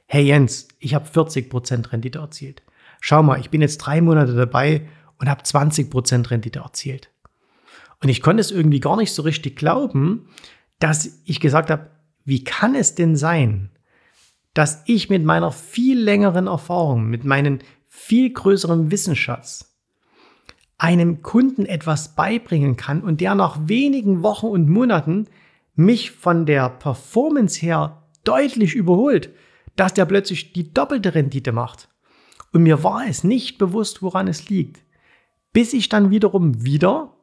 Hey 0.07 0.25
Jens, 0.25 0.69
ich 0.79 0.95
habe 0.95 1.09
40% 1.09 1.93
Rendite 1.93 2.19
erzielt. 2.19 2.63
Schau 3.01 3.23
mal, 3.23 3.41
ich 3.41 3.49
bin 3.49 3.63
jetzt 3.63 3.79
drei 3.79 4.03
Monate 4.03 4.35
dabei 4.35 4.87
und 5.21 5.29
habe 5.29 5.43
20% 5.43 6.31
Rendite 6.31 6.61
erzielt. 6.61 7.11
Und 8.03 8.09
ich 8.09 8.23
konnte 8.23 8.41
es 8.41 8.51
irgendwie 8.51 8.81
gar 8.81 8.97
nicht 8.97 9.13
so 9.13 9.23
richtig 9.23 9.57
glauben, 9.57 10.29
dass 10.79 11.21
ich 11.27 11.41
gesagt 11.41 11.71
habe, 11.71 11.91
wie 12.25 12.43
kann 12.43 12.75
es 12.75 12.95
denn 12.95 13.15
sein, 13.15 13.71
dass 14.55 14.83
ich 14.87 15.11
mit 15.11 15.25
meiner 15.25 15.53
viel 15.53 16.01
längeren 16.01 16.47
Erfahrung, 16.47 17.05
mit 17.05 17.25
meinem 17.25 17.59
viel 17.87 18.33
größeren 18.33 18.91
Wissensschatz 18.91 19.67
einem 20.79 21.21
Kunden 21.21 21.67
etwas 21.67 22.15
beibringen 22.15 22.77
kann 22.79 23.03
und 23.03 23.21
der 23.21 23.35
nach 23.35 23.59
wenigen 23.69 24.23
Wochen 24.23 24.47
und 24.47 24.71
Monaten 24.71 25.27
mich 25.75 26.11
von 26.11 26.47
der 26.47 26.71
Performance 26.71 27.61
her 27.61 28.03
deutlich 28.25 28.75
überholt, 28.75 29.31
dass 29.77 29.93
der 29.93 30.07
plötzlich 30.07 30.55
die 30.55 30.73
doppelte 30.73 31.15
Rendite 31.15 31.53
macht. 31.53 31.91
Und 32.53 32.63
mir 32.63 32.83
war 32.83 33.07
es 33.07 33.25
nicht 33.25 33.59
bewusst, 33.59 34.01
woran 34.01 34.27
es 34.27 34.49
liegt 34.49 34.81
bis 35.53 35.73
ich 35.73 35.89
dann 35.89 36.11
wiederum 36.11 36.65
wieder 36.65 37.15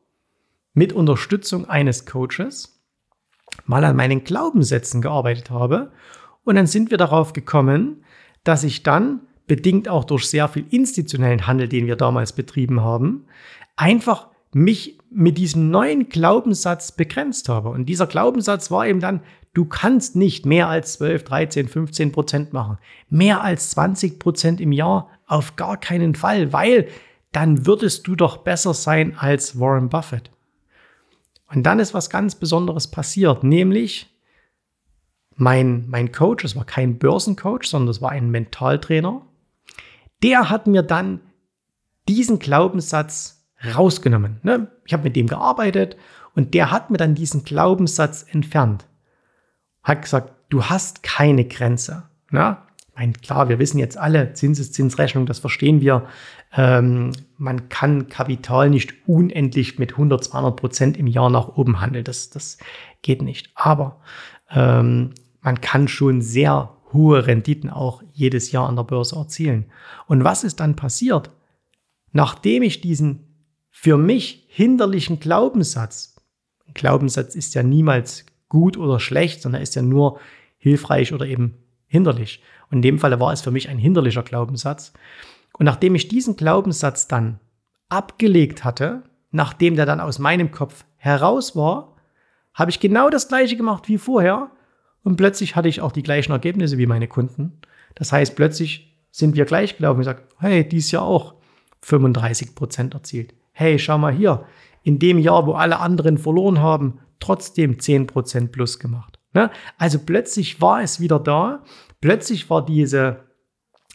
mit 0.73 0.93
Unterstützung 0.93 1.67
eines 1.67 2.05
Coaches 2.05 2.77
mal 3.65 3.83
an 3.83 3.95
meinen 3.95 4.23
Glaubenssätzen 4.23 5.01
gearbeitet 5.01 5.49
habe. 5.49 5.91
Und 6.43 6.55
dann 6.55 6.67
sind 6.67 6.91
wir 6.91 6.97
darauf 6.97 7.33
gekommen, 7.33 8.03
dass 8.43 8.63
ich 8.63 8.83
dann, 8.83 9.21
bedingt 9.47 9.87
auch 9.87 10.03
durch 10.03 10.27
sehr 10.27 10.47
viel 10.49 10.65
institutionellen 10.69 11.47
Handel, 11.47 11.69
den 11.69 11.87
wir 11.87 11.95
damals 11.95 12.33
betrieben 12.33 12.81
haben, 12.81 13.25
einfach 13.77 14.27
mich 14.53 14.97
mit 15.09 15.37
diesem 15.37 15.69
neuen 15.69 16.09
Glaubenssatz 16.09 16.91
begrenzt 16.91 17.47
habe. 17.47 17.69
Und 17.69 17.85
dieser 17.85 18.07
Glaubenssatz 18.07 18.71
war 18.71 18.87
eben 18.87 18.99
dann, 18.99 19.21
du 19.53 19.65
kannst 19.65 20.15
nicht 20.15 20.45
mehr 20.45 20.67
als 20.67 20.93
12, 20.93 21.23
13, 21.23 21.67
15 21.67 22.11
Prozent 22.11 22.53
machen. 22.53 22.77
Mehr 23.09 23.41
als 23.41 23.71
20 23.71 24.19
Prozent 24.19 24.61
im 24.61 24.71
Jahr 24.71 25.09
auf 25.27 25.55
gar 25.55 25.77
keinen 25.77 26.15
Fall, 26.15 26.51
weil 26.51 26.87
dann 27.37 27.67
würdest 27.67 28.07
du 28.07 28.15
doch 28.15 28.37
besser 28.37 28.73
sein 28.73 29.15
als 29.15 29.59
Warren 29.59 29.89
Buffett. 29.89 30.31
Und 31.47 31.61
dann 31.61 31.77
ist 31.77 31.93
was 31.93 32.09
ganz 32.09 32.33
Besonderes 32.33 32.87
passiert, 32.89 33.43
nämlich 33.43 34.11
mein, 35.35 35.87
mein 35.87 36.11
Coach, 36.11 36.43
es 36.43 36.55
war 36.55 36.65
kein 36.65 36.97
Börsencoach, 36.97 37.65
sondern 37.65 37.89
es 37.89 38.01
war 38.01 38.09
ein 38.09 38.31
Mentaltrainer, 38.31 39.21
der 40.23 40.49
hat 40.49 40.65
mir 40.65 40.81
dann 40.81 41.19
diesen 42.07 42.39
Glaubenssatz 42.39 43.45
rausgenommen. 43.63 44.39
Ne? 44.41 44.71
Ich 44.85 44.93
habe 44.93 45.03
mit 45.03 45.15
dem 45.15 45.27
gearbeitet 45.27 45.95
und 46.33 46.55
der 46.55 46.71
hat 46.71 46.89
mir 46.89 46.97
dann 46.97 47.13
diesen 47.13 47.43
Glaubenssatz 47.43 48.25
entfernt. 48.31 48.87
Hat 49.83 50.01
gesagt, 50.01 50.33
du 50.49 50.63
hast 50.63 51.03
keine 51.03 51.45
Grenze. 51.45 52.09
Ne? 52.31 52.57
Meine, 52.97 53.13
klar, 53.13 53.47
wir 53.47 53.59
wissen 53.59 53.77
jetzt 53.77 53.97
alle, 53.97 54.33
Zinseszinsrechnung, 54.33 55.27
das 55.27 55.39
verstehen 55.39 55.81
wir. 55.81 56.07
Ähm, 56.51 57.11
man 57.37 57.69
kann 57.69 58.09
Kapital 58.09 58.69
nicht 58.69 59.07
unendlich 59.07 59.77
mit 59.77 59.93
100, 59.93 60.23
200 60.23 60.55
Prozent 60.55 60.97
im 60.97 61.07
Jahr 61.07 61.29
nach 61.29 61.49
oben 61.49 61.79
handeln. 61.79 62.03
Das, 62.03 62.31
das 62.31 62.57
geht 63.03 63.21
nicht. 63.21 63.51
Aber 63.53 64.01
ähm, 64.49 65.13
man 65.41 65.61
kann 65.61 65.87
schon 65.87 66.21
sehr 66.21 66.75
hohe 66.91 67.27
Renditen 67.27 67.69
auch 67.69 68.01
jedes 68.13 68.51
Jahr 68.51 68.67
an 68.67 68.75
der 68.75 68.83
Börse 68.83 69.15
erzielen. 69.15 69.65
Und 70.07 70.23
was 70.23 70.43
ist 70.43 70.59
dann 70.59 70.75
passiert? 70.75 71.29
Nachdem 72.11 72.63
ich 72.63 72.81
diesen 72.81 73.27
für 73.69 73.97
mich 73.97 74.47
hinderlichen 74.49 75.19
Glaubenssatz, 75.19 76.15
Glaubenssatz 76.73 77.35
ist 77.35 77.53
ja 77.53 77.61
niemals 77.61 78.25
gut 78.49 78.75
oder 78.75 78.99
schlecht, 78.99 79.41
sondern 79.41 79.61
ist 79.61 79.75
ja 79.75 79.83
nur 79.83 80.19
hilfreich 80.57 81.13
oder 81.13 81.27
eben 81.27 81.59
hinderlich. 81.87 82.43
Und 82.69 82.77
in 82.77 82.81
dem 82.81 82.99
Fall 82.99 83.19
war 83.19 83.33
es 83.33 83.41
für 83.41 83.51
mich 83.51 83.69
ein 83.69 83.77
hinderlicher 83.77 84.23
Glaubenssatz. 84.23 84.93
Und 85.57 85.65
nachdem 85.65 85.95
ich 85.95 86.07
diesen 86.07 86.35
Glaubenssatz 86.35 87.07
dann 87.07 87.39
abgelegt 87.89 88.63
hatte, 88.63 89.03
nachdem 89.31 89.75
der 89.75 89.85
dann 89.85 89.99
aus 89.99 90.19
meinem 90.19 90.51
Kopf 90.51 90.85
heraus 90.97 91.55
war, 91.55 91.95
habe 92.53 92.71
ich 92.71 92.79
genau 92.79 93.09
das 93.09 93.27
gleiche 93.27 93.55
gemacht 93.55 93.87
wie 93.87 93.97
vorher 93.97 94.51
und 95.03 95.15
plötzlich 95.15 95.55
hatte 95.55 95.69
ich 95.69 95.81
auch 95.81 95.91
die 95.91 96.03
gleichen 96.03 96.31
Ergebnisse 96.31 96.77
wie 96.77 96.87
meine 96.87 97.07
Kunden. 97.07 97.61
Das 97.95 98.11
heißt, 98.11 98.35
plötzlich 98.35 98.93
sind 99.11 99.35
wir 99.35 99.45
gleich 99.45 99.77
gelaufen. 99.77 100.01
Ich 100.01 100.05
sage, 100.05 100.23
hey, 100.39 100.67
dies 100.67 100.91
Jahr 100.91 101.03
auch 101.03 101.35
35 101.81 102.55
Prozent 102.55 102.93
erzielt. 102.93 103.33
Hey, 103.51 103.79
schau 103.79 103.97
mal 103.97 104.13
hier, 104.13 104.45
in 104.83 104.99
dem 104.99 105.17
Jahr, 105.17 105.47
wo 105.47 105.53
alle 105.53 105.79
anderen 105.79 106.17
verloren 106.17 106.59
haben, 106.59 106.99
trotzdem 107.19 107.79
10 107.79 108.07
Prozent 108.07 108.51
plus 108.51 108.79
gemacht. 108.79 109.16
Ne? 109.33 109.51
Also 109.77 109.99
plötzlich 109.99 110.61
war 110.61 110.81
es 110.81 110.99
wieder 110.99 111.19
da. 111.19 111.63
Plötzlich 112.01 112.49
war 112.49 112.65
diese, 112.65 113.25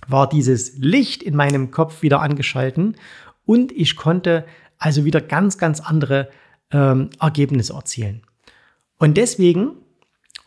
war 0.06 0.28
dieses 0.28 0.76
Licht 0.78 1.22
in 1.22 1.36
meinem 1.36 1.70
Kopf 1.70 2.02
wieder 2.02 2.20
angeschalten 2.20 2.96
und 3.44 3.72
ich 3.72 3.96
konnte 3.96 4.44
also 4.78 5.04
wieder 5.04 5.20
ganz, 5.20 5.58
ganz 5.58 5.80
andere 5.80 6.28
ähm, 6.70 7.10
Ergebnisse 7.20 7.74
erzielen. 7.74 8.22
Und 8.98 9.16
deswegen, 9.16 9.76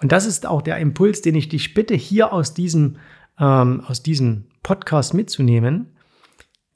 und 0.01 0.11
das 0.11 0.25
ist 0.25 0.45
auch 0.45 0.61
der 0.61 0.77
Impuls, 0.77 1.21
den 1.21 1.35
ich 1.35 1.49
dich 1.49 1.73
bitte, 1.73 1.93
hier 1.93 2.33
aus 2.33 2.53
diesem, 2.53 2.97
ähm, 3.39 3.81
aus 3.85 4.03
diesem 4.03 4.45
Podcast 4.63 5.13
mitzunehmen, 5.13 5.95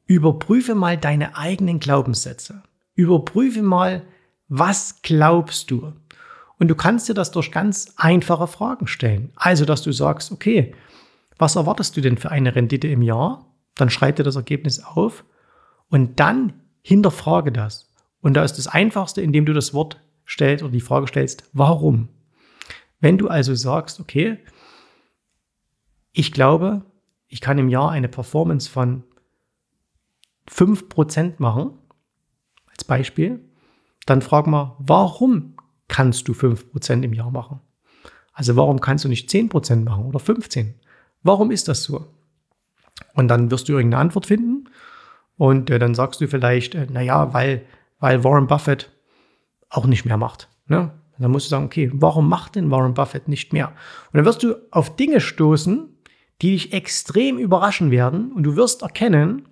überprüfe 0.05 0.75
mal 0.75 0.97
deine 0.97 1.37
eigenen 1.37 1.79
Glaubenssätze. 1.79 2.63
Überprüfe 2.95 3.61
mal, 3.61 4.03
was 4.47 5.01
glaubst 5.01 5.71
du? 5.71 5.93
Und 6.59 6.67
du 6.67 6.75
kannst 6.75 7.07
dir 7.09 7.13
das 7.13 7.31
durch 7.31 7.51
ganz 7.51 7.93
einfache 7.95 8.47
Fragen 8.47 8.85
stellen. 8.85 9.31
Also, 9.35 9.65
dass 9.65 9.81
du 9.81 9.91
sagst, 9.91 10.31
okay, 10.31 10.75
was 11.37 11.55
erwartest 11.55 11.95
du 11.95 12.01
denn 12.01 12.17
für 12.17 12.31
eine 12.31 12.53
Rendite 12.53 12.87
im 12.87 13.01
Jahr? 13.01 13.45
Dann 13.75 13.89
schreib 13.89 14.17
dir 14.17 14.23
das 14.23 14.35
Ergebnis 14.35 14.83
auf 14.83 15.23
und 15.87 16.19
dann 16.19 16.53
hinterfrage 16.81 17.53
das. 17.53 17.91
Und 18.21 18.33
da 18.33 18.43
ist 18.43 18.57
das 18.57 18.67
Einfachste, 18.67 19.21
indem 19.21 19.45
du 19.45 19.53
das 19.53 19.73
Wort 19.73 20.01
stellst 20.27 20.63
oder 20.63 20.73
die 20.73 20.81
Frage 20.81 21.07
stellst, 21.07 21.49
warum? 21.53 22.09
Wenn 22.99 23.17
du 23.17 23.29
also 23.29 23.55
sagst, 23.55 24.01
okay, 24.01 24.37
ich 26.11 26.33
glaube, 26.33 26.83
ich 27.27 27.39
kann 27.39 27.57
im 27.57 27.69
Jahr 27.69 27.91
eine 27.91 28.09
Performance 28.09 28.69
von 28.69 29.03
5% 30.49 31.35
machen, 31.37 31.71
als 32.67 32.83
Beispiel, 32.83 33.45
dann 34.05 34.21
frag 34.21 34.47
mal, 34.47 34.75
warum 34.79 35.55
kannst 35.99 36.29
du 36.29 36.31
5% 36.31 37.03
im 37.03 37.11
Jahr 37.11 37.29
machen? 37.29 37.59
Also 38.31 38.55
warum 38.55 38.79
kannst 38.79 39.03
du 39.03 39.09
nicht 39.09 39.29
10% 39.29 39.83
machen 39.83 40.05
oder 40.05 40.21
15%? 40.21 40.75
Warum 41.23 41.51
ist 41.51 41.67
das 41.67 41.83
so? 41.83 42.05
Und 43.15 43.27
dann 43.27 43.51
wirst 43.51 43.67
du 43.67 43.73
irgendeine 43.73 43.99
Antwort 43.99 44.25
finden 44.25 44.69
und 45.35 45.69
äh, 45.69 45.77
dann 45.77 45.95
sagst 45.95 46.21
du 46.21 46.27
vielleicht, 46.29 46.73
äh, 46.73 46.87
naja, 46.89 47.33
weil, 47.33 47.65
weil 47.99 48.23
Warren 48.23 48.47
Buffett 48.47 48.89
auch 49.69 49.85
nicht 49.87 50.05
mehr 50.05 50.15
macht. 50.15 50.47
Ne? 50.67 50.91
dann 51.17 51.31
musst 51.31 51.47
du 51.47 51.49
sagen, 51.49 51.65
okay, 51.65 51.91
warum 51.93 52.29
macht 52.29 52.55
denn 52.55 52.71
Warren 52.71 52.93
Buffett 52.93 53.27
nicht 53.27 53.51
mehr? 53.51 53.67
Und 53.67 54.19
dann 54.19 54.23
wirst 54.23 54.41
du 54.41 54.55
auf 54.71 54.95
Dinge 54.95 55.19
stoßen, 55.19 55.89
die 56.41 56.51
dich 56.51 56.71
extrem 56.71 57.37
überraschen 57.37 57.91
werden 57.91 58.31
und 58.31 58.43
du 58.43 58.55
wirst 58.55 58.83
erkennen, 58.83 59.49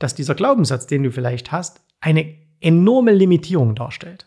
dass 0.00 0.16
dieser 0.16 0.34
Glaubenssatz, 0.34 0.88
den 0.88 1.04
du 1.04 1.12
vielleicht 1.12 1.52
hast, 1.52 1.82
eine 2.00 2.34
enorme 2.58 3.12
Limitierung 3.12 3.76
darstellt. 3.76 4.26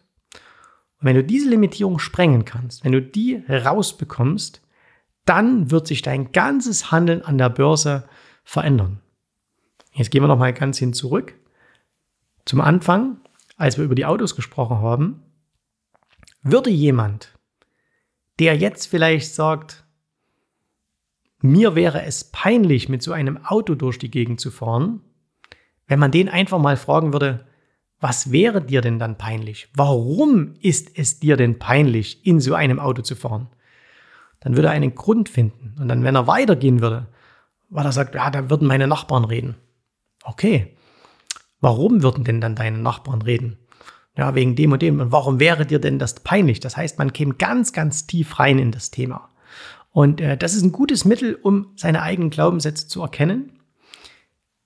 Und 1.02 1.08
wenn 1.08 1.16
du 1.16 1.24
diese 1.24 1.50
Limitierung 1.50 1.98
sprengen 1.98 2.46
kannst, 2.46 2.86
wenn 2.86 2.92
du 2.92 3.02
die 3.02 3.44
rausbekommst, 3.50 4.62
dann 5.26 5.72
wird 5.72 5.88
sich 5.88 6.04
dein 6.04 6.32
ganzes 6.32 6.92
Handeln 6.92 7.24
an 7.24 7.40
der 7.40 7.50
Börse 7.50 8.08
verändern. 8.44 9.02
Jetzt 9.94 10.12
gehen 10.12 10.22
wir 10.22 10.28
noch 10.28 10.38
mal 10.38 10.54
ganz 10.54 10.78
hin 10.78 10.94
zurück. 10.94 11.34
Zum 12.46 12.62
Anfang, 12.62 13.18
als 13.58 13.78
wir 13.78 13.86
über 13.86 13.96
die 13.96 14.06
Autos 14.06 14.36
gesprochen 14.36 14.78
haben, 14.78 15.24
würde 16.44 16.70
jemand, 16.70 17.38
der 18.40 18.56
jetzt 18.56 18.86
vielleicht 18.86 19.34
sagt, 19.34 19.84
mir 21.42 21.74
wäre 21.74 22.04
es 22.04 22.26
peinlich, 22.26 22.90
mit 22.90 23.02
so 23.02 23.12
einem 23.12 23.44
Auto 23.44 23.74
durch 23.74 23.98
die 23.98 24.12
Gegend 24.12 24.40
zu 24.40 24.52
fahren, 24.52 25.02
wenn 25.88 26.00
man 26.00 26.12
den 26.12 26.30
einfach 26.30 26.60
mal 26.60 26.78
fragen 26.78 27.12
würde, 27.12 27.48
was 28.02 28.32
wäre 28.32 28.62
dir 28.62 28.82
denn 28.82 28.98
dann 29.00 29.18
peinlich? 29.18 29.70
Warum 29.76 30.56
ist 30.60 30.98
es 30.98 31.20
dir 31.20 31.38
denn 31.38 31.60
peinlich, 31.60 32.26
in 32.26 32.40
so 32.40 32.56
einem 32.56 32.80
Auto 32.80 33.04
zu 33.04 33.16
fahren? 33.16 33.48
Dann 34.40 34.56
würde 34.56 34.70
er 34.70 34.74
einen 34.74 34.96
Grund 34.96 35.30
finden. 35.30 35.76
Und 35.80 35.88
dann, 35.88 36.04
wenn 36.04 36.16
er 36.16 36.26
weitergehen 36.26 36.82
würde, 36.82 37.08
weil 37.70 37.86
er 37.86 37.92
sagt, 37.92 38.16
ja, 38.16 38.30
da 38.32 38.50
würden 38.50 38.68
meine 38.68 38.88
Nachbarn 38.88 39.24
reden. 39.24 39.56
Okay, 40.24 40.76
warum 41.62 42.02
würden 42.02 42.24
denn 42.24 42.42
dann 42.42 42.56
deine 42.56 42.80
Nachbarn 42.80 43.22
reden? 43.22 43.60
Ja, 44.18 44.36
wegen 44.36 44.56
dem 44.56 44.72
und 44.72 44.82
dem. 44.82 45.00
Und 45.00 45.12
warum 45.12 45.40
wäre 45.40 45.66
dir 45.66 45.80
denn 45.80 46.00
das 46.00 46.16
peinlich? 46.16 46.60
Das 46.60 46.76
heißt, 46.76 46.98
man 46.98 47.14
käme 47.14 47.36
ganz, 47.36 47.72
ganz 47.72 48.08
tief 48.08 48.40
rein 48.40 48.58
in 48.58 48.72
das 48.72 48.90
Thema. 48.92 49.30
Und 49.92 50.20
äh, 50.22 50.38
das 50.38 50.56
ist 50.56 50.64
ein 50.64 50.72
gutes 50.72 51.06
Mittel, 51.06 51.36
um 51.36 51.72
seine 51.76 52.02
eigenen 52.02 52.32
Glaubenssätze 52.32 52.88
zu 52.88 53.02
erkennen. 53.02 53.60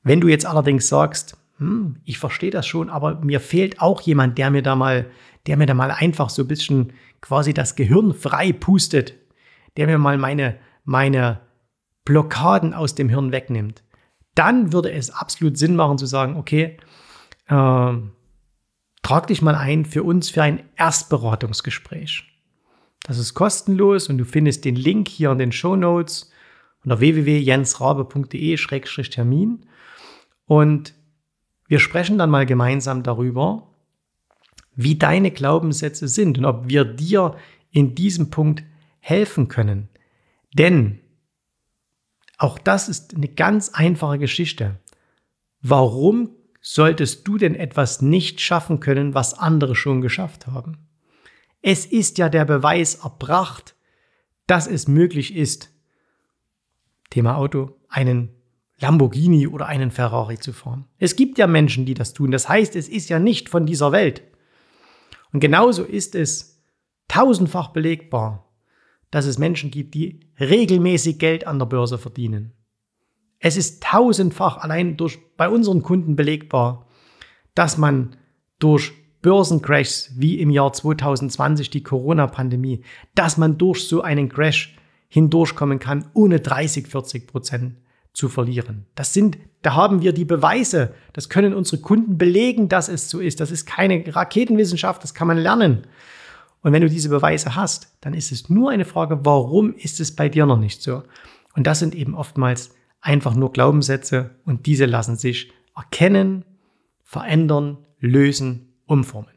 Wenn 0.04 0.22
du 0.22 0.28
jetzt 0.30 0.46
allerdings 0.46 0.88
sagst, 0.88 1.38
hm, 1.58 1.98
ich 2.04 2.20
verstehe 2.20 2.52
das 2.52 2.68
schon, 2.68 2.90
aber 2.90 3.22
mir 3.22 3.40
fehlt 3.40 3.80
auch 3.80 4.02
jemand, 4.02 4.38
der 4.38 4.52
mir 4.52 4.62
da 4.62 4.76
mal, 4.76 5.10
der 5.48 5.58
mir 5.58 5.66
da 5.66 5.74
mal 5.74 5.92
einfach 5.92 6.30
so 6.30 6.44
ein 6.44 6.48
bisschen 6.48 6.94
quasi 7.22 7.54
das 7.54 7.76
Gehirn 7.76 8.14
frei 8.14 8.52
pustet, 8.52 9.14
der 9.78 9.88
mir 9.88 9.98
mal 9.98 10.18
meine, 10.18 10.58
meine 10.84 11.42
Blockaden 12.04 12.74
aus 12.74 12.96
dem 12.96 13.10
Hirn 13.10 13.32
wegnimmt, 13.32 13.84
dann 14.36 14.74
würde 14.74 14.92
es 14.92 15.10
absolut 15.10 15.58
Sinn 15.58 15.76
machen 15.76 15.98
zu 15.98 16.06
sagen, 16.06 16.36
okay, 16.36 16.78
äh, 17.48 17.94
trag 19.02 19.28
dich 19.28 19.42
mal 19.42 19.56
ein 19.56 19.86
für 19.86 20.04
uns 20.04 20.30
für 20.30 20.44
ein 20.44 20.64
Erstberatungsgespräch. 20.76 22.26
Das 23.04 23.18
ist 23.18 23.34
kostenlos 23.34 24.10
und 24.10 24.18
du 24.18 24.26
findest 24.26 24.66
den 24.66 24.76
Link 24.76 25.08
hier 25.08 25.32
in 25.32 25.38
den 25.38 25.52
Show 25.52 25.76
Notes 25.76 26.32
unter 26.84 27.00
www.jensrabe.de-termin. 27.00 29.66
Und 30.48 30.94
wir 31.68 31.80
sprechen 31.80 32.18
dann 32.18 32.30
mal 32.30 32.46
gemeinsam 32.46 33.04
darüber, 33.04 33.68
wie 34.76 34.96
deine 34.96 35.32
Glaubenssätze 35.32 36.08
sind 36.08 36.38
und 36.38 36.46
ob 36.46 36.68
wir 36.68 36.84
dir 36.84 37.36
in 37.72 37.96
diesem 37.96 38.30
Punkt 38.30 38.64
helfen 39.00 39.48
können. 39.48 39.90
Denn 40.54 41.00
auch 42.38 42.60
das 42.60 42.90
ist 42.90 43.16
eine 43.16 43.28
ganz 43.28 43.70
einfache 43.70 44.20
Geschichte. 44.20 44.80
Warum 45.62 46.30
solltest 46.62 47.28
du 47.28 47.38
denn 47.38 47.56
etwas 47.56 48.02
nicht 48.02 48.42
schaffen 48.42 48.80
können, 48.80 49.14
was 49.14 49.34
andere 49.38 49.76
schon 49.76 50.02
geschafft 50.02 50.48
haben? 50.48 50.88
Es 51.62 51.86
ist 51.86 52.18
ja 52.18 52.30
der 52.30 52.46
Beweis 52.46 52.96
erbracht, 52.96 53.76
dass 54.48 54.68
es 54.68 54.88
möglich 54.88 55.36
ist, 55.36 55.72
Thema 57.10 57.38
Auto, 57.38 57.80
einen 57.88 58.30
Lamborghini 58.80 59.48
oder 59.48 59.68
einen 59.68 59.92
Ferrari 59.92 60.38
zu 60.38 60.52
fahren. 60.52 60.86
Es 60.98 61.16
gibt 61.16 61.38
ja 61.38 61.48
Menschen, 61.48 61.86
die 61.86 61.94
das 61.94 62.14
tun. 62.14 62.32
Das 62.32 62.50
heißt, 62.50 62.76
es 62.76 62.90
ist 62.90 63.10
ja 63.10 63.20
nicht 63.20 63.50
von 63.50 63.66
dieser 63.66 63.92
Welt. 63.92 64.24
Und 65.32 65.40
genauso 65.40 65.84
ist 65.84 66.16
es 66.16 66.64
tausendfach 67.08 67.70
belegbar, 67.70 68.52
dass 69.12 69.26
es 69.26 69.38
Menschen 69.38 69.72
gibt, 69.72 69.94
die 69.94 70.20
regelmäßig 70.40 71.20
Geld 71.20 71.48
an 71.48 71.60
der 71.60 71.68
Börse 71.68 71.98
verdienen. 71.98 72.52
Es 73.40 73.58
ist 73.58 73.84
tausendfach 73.84 74.58
allein 74.58 74.98
durch, 74.98 75.20
bei 75.38 75.48
unseren 75.48 75.84
Kunden 75.84 76.16
belegbar, 76.16 76.88
dass 77.54 77.78
man 77.78 78.18
durch 78.60 78.94
Börsencrashs 79.22 80.14
wie 80.18 80.40
im 80.40 80.50
Jahr 80.50 80.74
2020 80.74 81.70
die 81.70 81.84
Corona-Pandemie, 81.84 82.84
dass 83.14 83.38
man 83.38 83.58
durch 83.58 83.88
so 83.88 84.02
einen 84.02 84.30
Crash 84.30 84.78
hindurchkommen 85.08 85.80
kann, 85.80 86.10
ohne 86.14 86.40
30, 86.40 86.88
40 86.88 87.28
Prozent 87.28 87.76
zu 88.16 88.30
verlieren. 88.30 88.86
Das 88.96 89.14
sind, 89.14 89.38
da 89.62 89.76
haben 89.76 90.02
wir 90.02 90.14
die 90.14 90.26
Beweise. 90.26 90.94
Das 91.14 91.30
können 91.30 91.54
unsere 91.54 91.82
Kunden 91.82 92.18
belegen, 92.18 92.70
dass 92.70 92.88
es 92.88 93.10
so 93.10 93.20
ist. 93.20 93.40
Das 93.42 93.52
ist 93.52 93.66
keine 93.66 94.04
Raketenwissenschaft, 94.16 95.04
das 95.04 95.14
kann 95.14 95.28
man 95.28 95.38
lernen. 95.38 95.86
Und 96.62 96.74
wenn 96.74 96.82
du 96.82 96.90
diese 96.90 97.10
Beweise 97.10 97.56
hast, 97.56 97.96
dann 98.02 98.14
ist 98.16 98.32
es 98.32 98.50
nur 98.50 98.72
eine 98.72 98.86
Frage, 98.86 99.20
warum 99.24 99.76
ist 99.76 100.00
es 100.00 100.16
bei 100.16 100.30
dir 100.30 100.46
noch 100.46 100.58
nicht 100.58 100.82
so? 100.82 101.04
Und 101.56 101.68
das 101.68 101.80
sind 101.80 101.94
eben 101.94 102.16
oftmals 102.16 102.74
einfach 103.02 103.36
nur 103.36 103.52
Glaubenssätze 103.52 104.32
und 104.46 104.66
diese 104.66 104.86
lassen 104.86 105.18
sich 105.18 105.52
erkennen, 105.76 106.46
verändern, 107.04 107.86
lösen, 108.00 108.74
umformen. 108.88 109.36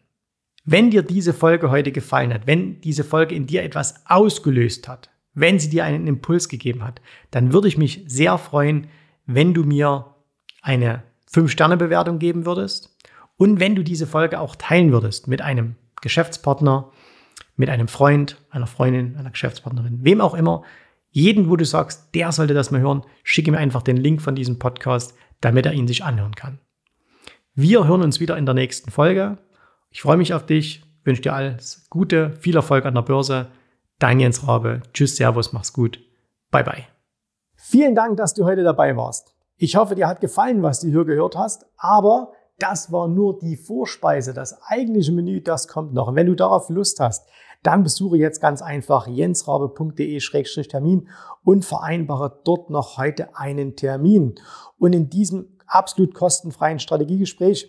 Wenn 0.64 0.90
dir 0.90 1.02
diese 1.02 1.34
Folge 1.34 1.70
heute 1.70 1.92
gefallen 1.92 2.32
hat, 2.32 2.46
wenn 2.46 2.80
diese 2.80 3.04
Folge 3.04 3.34
in 3.34 3.46
dir 3.46 3.62
etwas 3.62 4.06
ausgelöst 4.06 4.88
hat, 4.88 5.10
wenn 5.34 5.58
sie 5.58 5.68
dir 5.68 5.84
einen 5.84 6.06
Impuls 6.06 6.48
gegeben 6.48 6.84
hat, 6.84 7.00
dann 7.30 7.52
würde 7.52 7.68
ich 7.68 7.78
mich 7.78 8.04
sehr 8.06 8.38
freuen, 8.38 8.88
wenn 9.26 9.54
du 9.54 9.64
mir 9.64 10.14
eine 10.62 11.02
5-Sterne-Bewertung 11.32 12.18
geben 12.18 12.46
würdest 12.46 12.96
und 13.36 13.60
wenn 13.60 13.74
du 13.74 13.84
diese 13.84 14.06
Folge 14.06 14.40
auch 14.40 14.56
teilen 14.56 14.92
würdest 14.92 15.28
mit 15.28 15.42
einem 15.42 15.76
Geschäftspartner, 16.00 16.90
mit 17.56 17.68
einem 17.68 17.88
Freund, 17.88 18.36
einer 18.50 18.66
Freundin, 18.66 19.16
einer 19.16 19.30
Geschäftspartnerin, 19.30 20.04
wem 20.04 20.20
auch 20.20 20.34
immer, 20.34 20.62
jeden, 21.10 21.48
wo 21.48 21.56
du 21.56 21.64
sagst, 21.64 22.14
der 22.14 22.32
sollte 22.32 22.54
das 22.54 22.70
mal 22.70 22.80
hören, 22.80 23.02
schicke 23.22 23.50
mir 23.50 23.58
einfach 23.58 23.82
den 23.82 23.96
Link 23.96 24.22
von 24.22 24.34
diesem 24.34 24.58
Podcast, 24.58 25.14
damit 25.40 25.66
er 25.66 25.72
ihn 25.72 25.88
sich 25.88 26.04
anhören 26.04 26.34
kann. 26.34 26.58
Wir 27.54 27.86
hören 27.86 28.02
uns 28.02 28.20
wieder 28.20 28.36
in 28.36 28.46
der 28.46 28.54
nächsten 28.54 28.90
Folge. 28.90 29.38
Ich 29.90 30.02
freue 30.02 30.16
mich 30.16 30.34
auf 30.34 30.46
dich, 30.46 30.82
wünsche 31.04 31.22
dir 31.22 31.32
alles 31.32 31.86
Gute, 31.90 32.32
viel 32.40 32.56
Erfolg 32.56 32.84
an 32.84 32.94
der 32.94 33.02
Börse. 33.02 33.48
Dein 33.98 34.20
Jens 34.20 34.46
Rabe. 34.46 34.82
Tschüss, 34.92 35.16
Servus, 35.16 35.52
mach's 35.52 35.72
gut. 35.72 35.98
Bye, 36.52 36.62
bye. 36.62 36.84
Vielen 37.56 37.96
Dank, 37.96 38.16
dass 38.16 38.32
du 38.32 38.44
heute 38.44 38.62
dabei 38.62 38.96
warst. 38.96 39.34
Ich 39.56 39.74
hoffe, 39.74 39.96
dir 39.96 40.06
hat 40.06 40.20
gefallen, 40.20 40.62
was 40.62 40.80
du 40.80 40.88
hier 40.88 41.04
gehört 41.04 41.36
hast, 41.36 41.66
aber 41.76 42.30
das 42.60 42.92
war 42.92 43.08
nur 43.08 43.40
die 43.40 43.56
Vorspeise. 43.56 44.34
Das 44.34 44.62
eigentliche 44.62 45.10
Menü, 45.10 45.40
das 45.40 45.66
kommt 45.66 45.94
noch. 45.94 46.08
Und 46.08 46.14
wenn 46.14 46.28
du 46.28 46.36
darauf 46.36 46.68
Lust 46.68 47.00
hast, 47.00 47.28
dann 47.64 47.82
besuche 47.82 48.16
jetzt 48.16 48.40
ganz 48.40 48.62
einfach 48.62 49.08
jensrabe.de-termin 49.08 51.08
und 51.42 51.64
vereinbare 51.64 52.40
dort 52.44 52.70
noch 52.70 52.98
heute 52.98 53.36
einen 53.36 53.74
Termin. 53.74 54.36
Und 54.78 54.92
in 54.92 55.10
diesem 55.10 55.56
absolut 55.66 56.14
kostenfreien 56.14 56.78
Strategiegespräch 56.78 57.68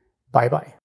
Bye 0.31 0.49
bye. 0.49 0.80